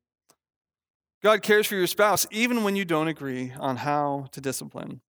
God 1.24 1.42
cares 1.42 1.66
for 1.66 1.76
your 1.76 1.88
spouse 1.88 2.28
even 2.32 2.64
when 2.64 2.76
you 2.76 2.86
don't 2.86 3.08
agree 3.08 3.54
on 3.60 3.78
how 3.78 4.28
to 4.32 4.42
discipline. 4.42 5.02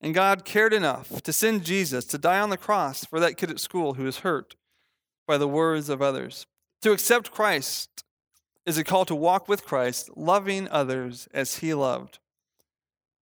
And 0.00 0.14
God 0.14 0.44
cared 0.44 0.72
enough 0.72 1.22
to 1.22 1.32
send 1.32 1.64
Jesus 1.64 2.04
to 2.06 2.18
die 2.18 2.40
on 2.40 2.50
the 2.50 2.56
cross 2.56 3.04
for 3.04 3.20
that 3.20 3.36
kid 3.36 3.50
at 3.50 3.60
school 3.60 3.94
who 3.94 4.06
is 4.06 4.18
hurt 4.18 4.56
by 5.26 5.38
the 5.38 5.48
words 5.48 5.88
of 5.88 6.02
others. 6.02 6.46
To 6.82 6.92
accept 6.92 7.30
Christ 7.30 8.04
is 8.66 8.78
a 8.78 8.84
call 8.84 9.04
to 9.04 9.14
walk 9.14 9.48
with 9.48 9.64
Christ, 9.64 10.10
loving 10.16 10.68
others 10.68 11.28
as 11.32 11.58
he 11.58 11.72
loved. 11.74 12.18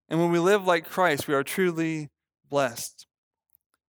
And 0.09 0.21
when 0.21 0.31
we 0.31 0.39
live 0.39 0.67
like 0.67 0.89
Christ, 0.89 1.29
we 1.29 1.35
are 1.35 1.45
truly 1.45 2.09
blessed. 2.49 3.07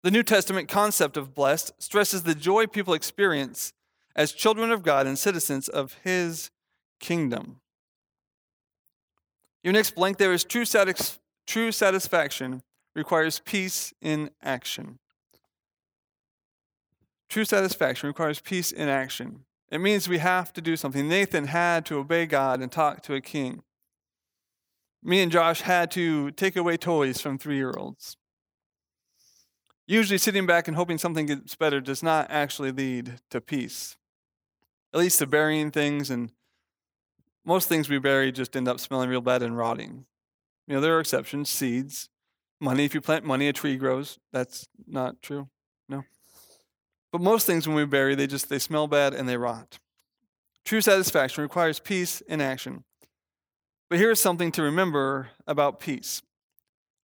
The 0.03 0.12
New 0.12 0.23
Testament 0.23 0.67
concept 0.69 1.17
of 1.17 1.33
blessed 1.33 1.73
stresses 1.79 2.23
the 2.23 2.36
joy 2.36 2.67
people 2.67 2.93
experience 2.93 3.73
as 4.15 4.31
children 4.31 4.71
of 4.71 4.83
God 4.83 5.07
and 5.07 5.17
citizens 5.17 5.67
of 5.67 5.97
his 6.03 6.49
kingdom. 6.99 7.62
Your 9.63 9.73
next 9.73 9.95
blank 9.95 10.17
there 10.17 10.33
is 10.33 10.43
true, 10.43 10.65
satis- 10.65 11.19
true 11.45 11.71
satisfaction 11.71 12.63
requires 12.95 13.39
peace 13.39 13.93
in 14.01 14.29
action. 14.41 14.99
True 17.29 17.45
satisfaction 17.45 18.07
requires 18.07 18.39
peace 18.39 18.71
in 18.71 18.88
action. 18.88 19.45
It 19.69 19.79
means 19.79 20.07
we 20.07 20.19
have 20.19 20.53
to 20.53 20.62
do 20.62 20.77
something. 20.77 21.07
Nathan 21.10 21.47
had 21.47 21.86
to 21.88 21.97
obey 21.97 22.25
God 22.25 22.62
and 22.62 22.71
talk 22.71 23.01
to 23.03 23.15
a 23.15 23.21
king. 23.21 23.63
Me 25.03 25.21
and 25.21 25.31
Josh 25.31 25.62
had 25.62 25.91
to 25.91 26.31
take 26.31 26.55
away 26.55 26.77
toys 26.77 27.19
from 27.19 27.38
three 27.38 27.57
year 27.57 27.73
olds. 27.77 28.17
Usually, 29.88 30.17
sitting 30.17 30.45
back 30.45 30.67
and 30.67 30.76
hoping 30.76 30.97
something 30.97 31.26
gets 31.26 31.56
better 31.56 31.80
does 31.80 32.04
not 32.04 32.28
actually 32.30 32.71
lead 32.71 33.21
to 33.32 33.39
peace. 33.39 33.95
At 34.93 35.00
least 35.00 35.19
to 35.19 35.26
burying 35.26 35.71
things, 35.71 36.10
and 36.10 36.32
most 37.45 37.69
things 37.69 37.88
we 37.88 37.97
bury 37.97 38.34
just 38.34 38.56
end 38.58 38.67
up 38.67 38.82
smelling 38.82 39.10
real 39.10 39.21
bad 39.21 39.41
and 39.41 39.58
rotting. 39.58 40.06
You 40.67 40.76
know, 40.76 40.82
there 40.82 40.97
are 40.97 41.00
exceptions 41.00 41.50
seeds, 41.50 42.10
money. 42.60 42.84
If 42.84 42.93
you 42.93 43.00
plant 43.00 43.23
money, 43.23 43.47
a 43.47 43.54
tree 43.54 43.78
grows. 43.78 44.19
That's 44.34 44.67
not 44.86 45.21
true. 45.21 45.47
No. 45.88 46.04
But 47.13 47.21
most 47.21 47.47
things 47.47 47.65
when 47.65 47.78
we 47.78 47.86
bury, 47.86 48.15
they 48.15 48.28
just 48.28 48.50
they 48.50 48.60
smell 48.60 48.88
bad 48.88 49.13
and 49.13 49.30
they 49.30 49.38
rot. 49.38 49.80
True 50.65 50.82
satisfaction 50.82 51.43
requires 51.43 51.80
peace 51.80 52.19
in 52.19 52.41
action. 52.41 52.84
But 53.89 54.00
here's 54.00 54.19
something 54.19 54.52
to 54.52 54.62
remember 54.62 55.30
about 55.47 55.80
peace. 55.80 56.21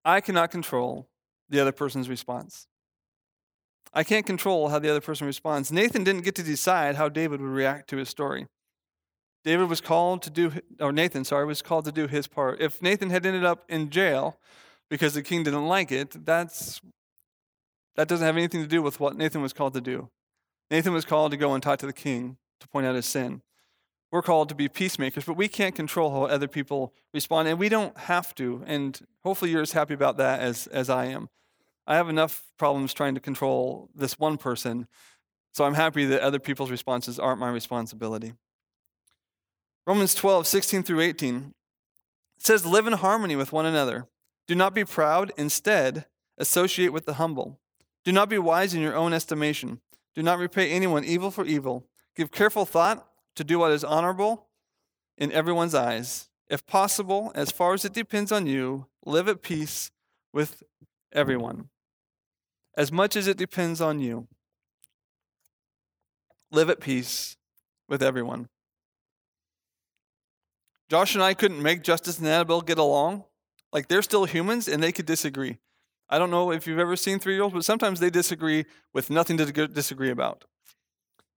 I 0.05 0.21
cannot 0.21 0.51
control 0.51 1.08
the 1.49 1.59
other 1.59 1.71
person's 1.71 2.09
response. 2.09 2.67
I 3.93 4.03
can't 4.03 4.25
control 4.25 4.69
how 4.69 4.79
the 4.79 4.89
other 4.89 5.01
person 5.01 5.25
responds. 5.25 5.71
Nathan 5.71 6.03
didn't 6.03 6.23
get 6.23 6.35
to 6.35 6.43
decide 6.43 6.95
how 6.95 7.09
David 7.09 7.41
would 7.41 7.49
react 7.49 7.89
to 7.89 7.97
his 7.97 8.09
story. 8.09 8.47
David 9.43 9.69
was 9.69 9.81
called 9.81 10.21
to 10.23 10.29
do, 10.29 10.51
or 10.79 10.91
Nathan, 10.91 11.23
sorry, 11.23 11.45
was 11.45 11.61
called 11.61 11.85
to 11.85 11.91
do 11.91 12.07
his 12.07 12.27
part. 12.27 12.61
If 12.61 12.81
Nathan 12.81 13.09
had 13.09 13.25
ended 13.25 13.45
up 13.45 13.63
in 13.69 13.89
jail 13.89 14.37
because 14.89 15.13
the 15.13 15.23
king 15.23 15.43
didn't 15.43 15.67
like 15.67 15.91
it, 15.91 16.25
that's 16.25 16.81
that 17.95 18.07
doesn't 18.07 18.25
have 18.25 18.37
anything 18.37 18.61
to 18.61 18.67
do 18.67 18.81
with 18.81 18.99
what 18.99 19.17
Nathan 19.17 19.41
was 19.41 19.53
called 19.53 19.73
to 19.73 19.81
do. 19.81 20.09
Nathan 20.69 20.93
was 20.93 21.05
called 21.05 21.31
to 21.31 21.37
go 21.37 21.53
and 21.53 21.63
talk 21.63 21.79
to 21.79 21.85
the 21.85 21.93
king 21.93 22.37
to 22.59 22.67
point 22.67 22.85
out 22.85 22.95
his 22.95 23.05
sin. 23.05 23.41
We're 24.11 24.23
called 24.23 24.49
to 24.49 24.55
be 24.55 24.67
peacemakers, 24.67 25.25
but 25.25 25.37
we 25.37 25.47
can't 25.47 25.75
control 25.75 26.09
how 26.11 26.23
other 26.23 26.47
people 26.47 26.93
respond, 27.13 27.47
and 27.47 27.59
we 27.59 27.69
don't 27.69 27.95
have 27.97 28.33
to. 28.35 28.63
And 28.65 28.99
hopefully, 29.23 29.51
you're 29.51 29.61
as 29.61 29.73
happy 29.73 29.93
about 29.93 30.17
that 30.17 30.39
as, 30.39 30.67
as 30.67 30.89
I 30.89 31.05
am. 31.05 31.29
I 31.85 31.95
have 31.95 32.09
enough 32.09 32.43
problems 32.57 32.93
trying 32.93 33.15
to 33.15 33.21
control 33.21 33.89
this 33.95 34.17
one 34.17 34.37
person, 34.37 34.87
so 35.53 35.63
I'm 35.63 35.75
happy 35.75 36.05
that 36.05 36.21
other 36.21 36.39
people's 36.39 36.71
responses 36.71 37.19
aren't 37.19 37.39
my 37.39 37.49
responsibility. 37.49 38.33
Romans 39.85 40.15
12, 40.15 40.45
16 40.45 40.83
through 40.83 41.01
18 41.01 41.53
says, 42.37 42.65
Live 42.65 42.87
in 42.87 42.93
harmony 42.93 43.35
with 43.35 43.51
one 43.51 43.65
another. 43.65 44.07
Do 44.47 44.55
not 44.55 44.73
be 44.73 44.85
proud. 44.85 45.31
Instead, 45.37 46.05
associate 46.37 46.93
with 46.93 47.05
the 47.05 47.15
humble. 47.15 47.59
Do 48.03 48.11
not 48.11 48.29
be 48.29 48.37
wise 48.37 48.73
in 48.73 48.81
your 48.81 48.95
own 48.95 49.13
estimation. 49.13 49.81
Do 50.15 50.23
not 50.23 50.39
repay 50.39 50.71
anyone 50.71 51.03
evil 51.03 51.31
for 51.31 51.45
evil. 51.45 51.85
Give 52.15 52.31
careful 52.31 52.65
thought 52.65 53.08
to 53.35 53.43
do 53.43 53.59
what 53.59 53.71
is 53.71 53.83
honorable 53.83 54.47
in 55.17 55.31
everyone's 55.31 55.75
eyes. 55.75 56.29
If 56.49 56.65
possible, 56.65 57.31
as 57.35 57.51
far 57.51 57.73
as 57.73 57.85
it 57.85 57.93
depends 57.93 58.31
on 58.31 58.47
you, 58.47 58.87
live 59.05 59.27
at 59.27 59.41
peace 59.41 59.91
with 60.33 60.63
everyone. 61.11 61.69
As 62.75 62.91
much 62.91 63.15
as 63.15 63.27
it 63.27 63.37
depends 63.37 63.81
on 63.81 63.99
you, 63.99 64.27
live 66.51 66.69
at 66.69 66.79
peace 66.79 67.37
with 67.87 68.01
everyone. 68.01 68.47
Josh 70.89 71.13
and 71.13 71.23
I 71.23 71.35
couldn't 71.35 71.61
make 71.61 71.83
Justice 71.83 72.17
and 72.17 72.27
Annabelle 72.27 72.61
get 72.61 72.79
along. 72.79 73.25
Like 73.71 73.87
they're 73.87 74.01
still 74.01 74.25
humans 74.25 74.67
and 74.67 74.81
they 74.81 74.91
could 74.91 75.05
disagree. 75.05 75.59
I 76.09 76.17
don't 76.17 76.31
know 76.31 76.51
if 76.51 76.65
you've 76.65 76.79
ever 76.79 76.95
seen 76.95 77.19
three 77.19 77.35
year 77.35 77.43
olds, 77.43 77.53
but 77.53 77.65
sometimes 77.65 77.99
they 77.99 78.09
disagree 78.09 78.65
with 78.93 79.11
nothing 79.11 79.37
to 79.37 79.67
disagree 79.67 80.09
about. 80.09 80.45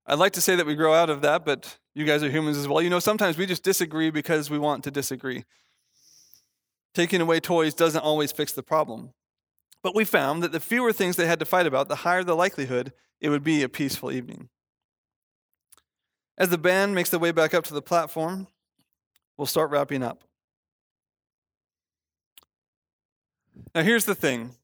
I'd 0.07 0.19
like 0.19 0.33
to 0.33 0.41
say 0.41 0.57
that 0.57 0.67
we 0.67 0.75
grow 0.75 0.95
out 0.95 1.11
of 1.11 1.21
that, 1.21 1.45
but 1.45 1.79
you 1.95 2.05
guys 2.05 2.23
are 2.23 2.31
humans 2.31 2.57
as 2.57 2.67
well. 2.67 2.81
You 2.81 2.91
know, 2.91 2.99
sometimes 2.99 3.37
we 3.37 3.47
just 3.47 3.63
disagree 3.63 4.11
because 4.11 4.51
we 4.51 4.59
want 4.59 4.85
to 4.85 4.91
disagree. 4.91 5.45
Taking 6.95 7.21
away 7.21 7.41
toys 7.41 7.75
doesn't 7.75 8.01
always 8.01 8.33
fix 8.33 8.53
the 8.53 8.63
problem. 8.63 9.13
But 9.83 9.95
we 9.95 10.05
found 10.05 10.43
that 10.43 10.53
the 10.53 10.61
fewer 10.61 10.93
things 10.93 11.17
they 11.17 11.27
had 11.27 11.39
to 11.41 11.45
fight 11.45 11.67
about, 11.67 11.89
the 11.89 11.97
higher 11.97 12.23
the 12.23 12.37
likelihood 12.37 12.93
it 13.21 13.29
would 13.29 13.45
be 13.45 13.63
a 13.63 13.69
peaceful 13.69 14.13
evening. 14.13 14.49
As 16.39 16.49
the 16.49 16.59
band 16.59 16.95
makes 16.95 17.11
their 17.11 17.21
way 17.21 17.31
back 17.31 17.55
up 17.55 17.65
to 17.65 17.75
the 17.75 17.83
platform, 17.83 18.47
we'll 19.37 19.47
start 19.47 19.71
wrapping 19.71 20.03
up. 20.03 20.25
Now, 23.75 23.83
here's 23.83 24.05
the 24.05 24.15
thing 24.15 24.57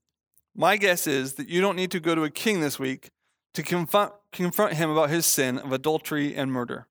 my 0.55 0.77
guess 0.77 1.07
is 1.07 1.35
that 1.35 1.49
you 1.49 1.61
don't 1.61 1.77
need 1.77 1.91
to 1.93 2.01
go 2.01 2.15
to 2.15 2.25
a 2.25 2.31
king 2.31 2.61
this 2.61 2.79
week 2.79 3.11
to 3.55 3.63
confront, 3.63 4.13
confront 4.33 4.75
him 4.75 4.91
about 4.91 5.11
his 5.11 5.25
sin 5.25 5.59
of 5.59 5.73
adultery 5.73 6.35
and 6.35 6.51
murder. 6.51 6.87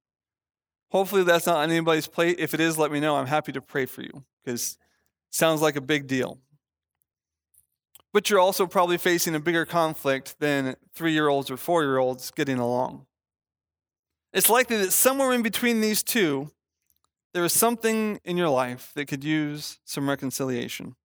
Hopefully, 0.89 1.23
that's 1.23 1.45
not 1.45 1.57
on 1.57 1.69
anybody's 1.69 2.07
plate. 2.07 2.37
If 2.39 2.53
it 2.53 2.59
is, 2.59 2.77
let 2.77 2.91
me 2.91 2.99
know. 2.99 3.17
I'm 3.17 3.27
happy 3.27 3.51
to 3.51 3.61
pray 3.61 3.85
for 3.85 4.01
you 4.01 4.23
because 4.43 4.77
sounds 5.29 5.61
like 5.61 5.75
a 5.75 5.81
big 5.81 6.07
deal. 6.07 6.39
But 8.13 8.29
you're 8.29 8.39
also 8.39 8.65
probably 8.65 8.97
facing 8.97 9.35
a 9.35 9.39
bigger 9.39 9.65
conflict 9.65 10.39
than 10.39 10.75
three 10.93 11.11
year 11.11 11.27
olds 11.27 11.51
or 11.51 11.57
four 11.57 11.83
year 11.83 11.97
olds 11.97 12.31
getting 12.31 12.57
along. 12.57 13.05
It's 14.33 14.49
likely 14.49 14.77
that 14.77 14.91
somewhere 14.91 15.33
in 15.33 15.41
between 15.41 15.81
these 15.81 16.03
two, 16.03 16.51
there 17.33 17.43
is 17.43 17.53
something 17.53 18.19
in 18.23 18.37
your 18.37 18.49
life 18.49 18.91
that 18.95 19.05
could 19.07 19.23
use 19.23 19.79
some 19.83 20.09
reconciliation. 20.09 20.95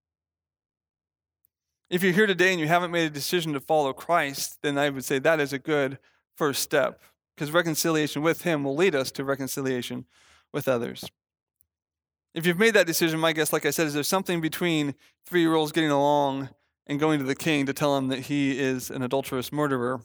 If 1.91 2.03
you're 2.03 2.13
here 2.13 2.27
today 2.27 2.53
and 2.53 2.61
you 2.61 2.69
haven't 2.69 2.91
made 2.91 3.07
a 3.07 3.11
decision 3.11 3.53
to 3.53 3.61
follow 3.61 3.93
Christ, 3.93 4.59
then 4.63 4.79
I 4.79 4.89
would 4.89 5.05
say 5.05 5.19
that 5.19 5.41
is 5.41 5.53
a 5.53 5.59
good 5.59 5.99
first 6.37 6.63
step 6.63 7.03
because 7.35 7.51
reconciliation 7.51 8.23
with 8.23 8.43
Him 8.43 8.65
will 8.65 8.77
lead 8.77 8.95
us 8.95 9.11
to 9.13 9.25
reconciliation 9.25 10.07
with 10.53 10.69
others. 10.69 11.05
If 12.35 12.47
you've 12.47 12.59
made 12.59 12.75
that 12.75 12.87
decision, 12.87 13.21
my 13.21 13.33
guess, 13.33 13.53
like 13.53 13.67
I 13.67 13.71
said, 13.71 13.87
is 13.87 13.95
there's 13.95 14.09
something 14.09 14.41
between 14.41 14.95
three 15.27 15.43
year 15.43 15.55
olds 15.55 15.73
getting 15.73 15.91
along 15.91 16.49
and 16.87 16.99
going 16.99 17.19
to 17.19 17.25
the 17.25 17.35
king 17.35 17.67
to 17.67 17.73
tell 17.73 17.97
him 17.97 18.09
that 18.09 18.21
he 18.21 18.59
is 18.59 18.91
an 18.91 19.03
adulterous 19.03 19.53
murderer 19.53 20.01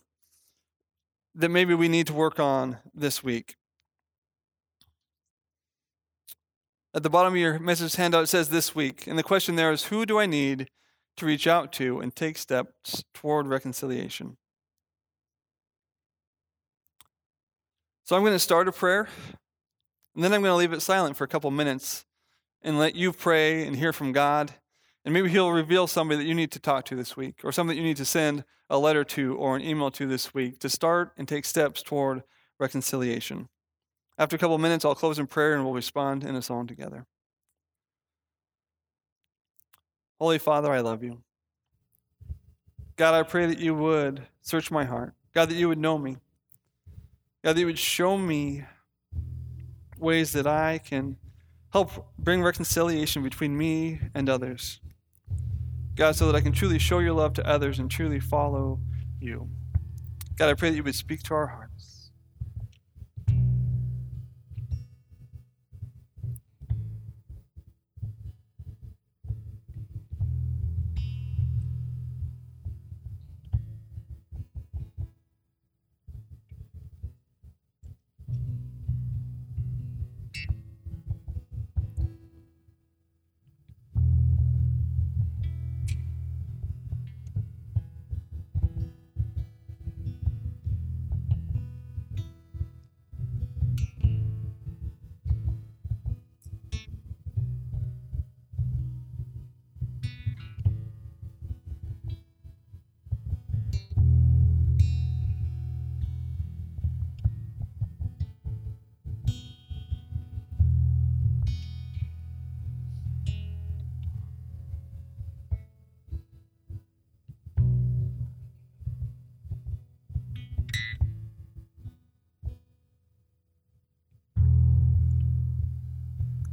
that 1.35 1.49
maybe 1.49 1.73
we 1.73 1.87
need 1.87 2.07
to 2.07 2.13
work 2.13 2.39
on 2.39 2.77
this 2.93 3.23
week. 3.23 3.55
At 6.93 7.03
the 7.03 7.09
bottom 7.09 7.33
of 7.33 7.39
your 7.39 7.59
message 7.59 7.95
handout, 7.95 8.23
it 8.23 8.27
says 8.27 8.49
this 8.49 8.73
week, 8.73 9.05
and 9.05 9.19
the 9.19 9.23
question 9.23 9.55
there 9.55 9.71
is 9.71 9.85
who 9.85 10.05
do 10.05 10.19
I 10.19 10.25
need 10.25 10.67
to 11.17 11.25
reach 11.25 11.45
out 11.45 11.71
to 11.73 11.99
and 11.99 12.15
take 12.15 12.37
steps 12.37 13.03
toward 13.13 13.47
reconciliation. 13.47 14.37
So 18.07 18.15
I'm 18.15 18.21
going 18.21 18.31
to 18.31 18.39
start 18.39 18.69
a 18.69 18.71
prayer, 18.71 19.09
and 20.15 20.23
then 20.23 20.31
I'm 20.31 20.41
going 20.41 20.53
to 20.53 20.55
leave 20.55 20.71
it 20.71 20.81
silent 20.81 21.17
for 21.17 21.25
a 21.25 21.27
couple 21.27 21.51
minutes 21.51 22.05
and 22.61 22.79
let 22.79 22.95
you 22.95 23.11
pray 23.11 23.67
and 23.67 23.75
hear 23.75 23.91
from 23.91 24.13
God. 24.13 24.53
And 25.03 25.13
maybe 25.13 25.27
He'll 25.27 25.51
reveal 25.51 25.87
somebody 25.87 26.19
that 26.19 26.25
you 26.25 26.33
need 26.33 26.51
to 26.51 26.59
talk 26.59 26.85
to 26.85 26.95
this 26.95 27.17
week, 27.17 27.41
or 27.43 27.51
something 27.51 27.75
that 27.75 27.81
you 27.81 27.85
need 27.85 27.97
to 27.97 28.05
send 28.05 28.45
a 28.69 28.77
letter 28.77 29.03
to 29.03 29.35
or 29.35 29.57
an 29.57 29.61
email 29.61 29.91
to 29.91 30.07
this 30.07 30.33
week 30.33 30.57
to 30.59 30.69
start 30.69 31.11
and 31.17 31.27
take 31.27 31.43
steps 31.43 31.83
toward 31.83 32.23
reconciliation. 32.61 33.49
After 34.17 34.37
a 34.37 34.39
couple 34.39 34.57
minutes, 34.57 34.85
I'll 34.85 34.95
close 34.95 35.19
in 35.19 35.27
prayer 35.27 35.53
and 35.55 35.65
we'll 35.65 35.73
respond 35.73 36.23
in 36.23 36.33
a 36.33 36.41
song 36.41 36.65
together. 36.65 37.05
Holy 40.17 40.39
Father, 40.39 40.71
I 40.71 40.79
love 40.79 41.03
you. 41.03 41.23
God, 42.95 43.15
I 43.15 43.23
pray 43.23 43.47
that 43.47 43.59
you 43.59 43.75
would 43.75 44.27
search 44.41 44.71
my 44.71 44.85
heart. 44.85 45.13
God, 45.33 45.49
that 45.49 45.55
you 45.55 45.67
would 45.67 45.77
know 45.77 45.97
me. 45.97 46.15
God, 47.43 47.55
that 47.55 47.59
you 47.59 47.65
would 47.65 47.79
show 47.79 48.17
me 48.17 48.65
ways 49.97 50.31
that 50.33 50.47
I 50.47 50.79
can 50.79 51.17
help 51.71 52.11
bring 52.17 52.41
reconciliation 52.43 53.23
between 53.23 53.57
me 53.57 53.99
and 54.13 54.29
others. 54.29 54.79
God, 55.95 56.15
so 56.15 56.27
that 56.27 56.35
I 56.35 56.41
can 56.41 56.51
truly 56.51 56.79
show 56.79 56.99
your 56.99 57.13
love 57.13 57.33
to 57.33 57.47
others 57.47 57.79
and 57.79 57.89
truly 57.89 58.19
follow 58.19 58.79
you. 59.19 59.49
God, 60.35 60.49
I 60.49 60.53
pray 60.53 60.69
that 60.69 60.75
you 60.75 60.83
would 60.83 60.95
speak 60.95 61.23
to 61.23 61.33
our 61.33 61.47
hearts. 61.47 61.96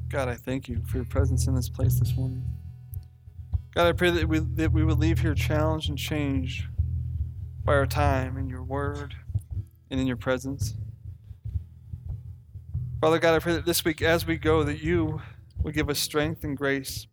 God, 0.08 0.28
I 0.28 0.34
thank 0.34 0.68
you 0.68 0.82
for 0.86 0.98
your 0.98 1.06
presence 1.06 1.46
in 1.46 1.54
this 1.54 1.68
place 1.68 1.98
this 1.98 2.14
morning. 2.16 2.44
God, 3.74 3.88
I 3.88 3.92
pray 3.92 4.10
that 4.10 4.28
we, 4.28 4.38
that 4.38 4.72
we 4.72 4.84
would 4.84 4.98
leave 4.98 5.18
here 5.18 5.34
challenged 5.34 5.88
and 5.88 5.98
changed 5.98 6.66
by 7.64 7.74
our 7.74 7.86
time 7.86 8.36
in 8.36 8.48
your 8.48 8.62
word 8.62 9.14
and 9.90 9.98
in 9.98 10.06
your 10.06 10.16
presence. 10.16 10.74
Father 13.00 13.18
God, 13.18 13.34
I 13.34 13.38
pray 13.38 13.54
that 13.54 13.66
this 13.66 13.84
week 13.84 14.00
as 14.00 14.26
we 14.26 14.36
go, 14.36 14.62
that 14.62 14.82
you 14.82 15.20
would 15.62 15.74
give 15.74 15.90
us 15.90 15.98
strength 15.98 16.44
and 16.44 16.56
grace 16.56 17.06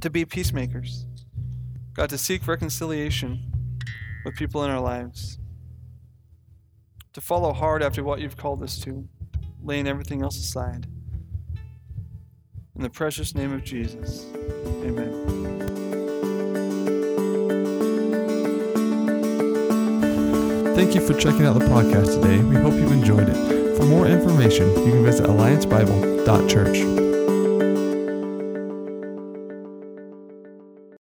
to 0.00 0.10
be 0.10 0.24
peacemakers. 0.24 1.06
God, 1.94 2.10
to 2.10 2.18
seek 2.18 2.46
reconciliation 2.48 3.52
with 4.24 4.34
people 4.34 4.64
in 4.64 4.70
our 4.70 4.80
lives. 4.80 5.38
To 7.12 7.20
follow 7.20 7.52
hard 7.52 7.82
after 7.82 8.02
what 8.02 8.20
you've 8.20 8.36
called 8.36 8.62
us 8.62 8.78
to, 8.80 9.06
laying 9.62 9.86
everything 9.86 10.22
else 10.22 10.38
aside. 10.38 10.88
In 12.82 12.90
the 12.90 12.90
precious 12.90 13.32
name 13.36 13.52
of 13.52 13.62
Jesus, 13.62 14.26
amen. 14.82 15.12
Thank 20.74 20.96
you 20.96 21.00
for 21.00 21.14
checking 21.14 21.44
out 21.44 21.56
the 21.60 21.64
podcast 21.66 22.20
today. 22.20 22.42
We 22.42 22.56
hope 22.56 22.74
you've 22.74 22.90
enjoyed 22.90 23.28
it. 23.28 23.76
For 23.76 23.84
more 23.84 24.08
information, 24.08 24.68
you 24.70 24.94
can 24.94 25.04
visit 25.04 25.26
alliancebible.church. 25.26 27.11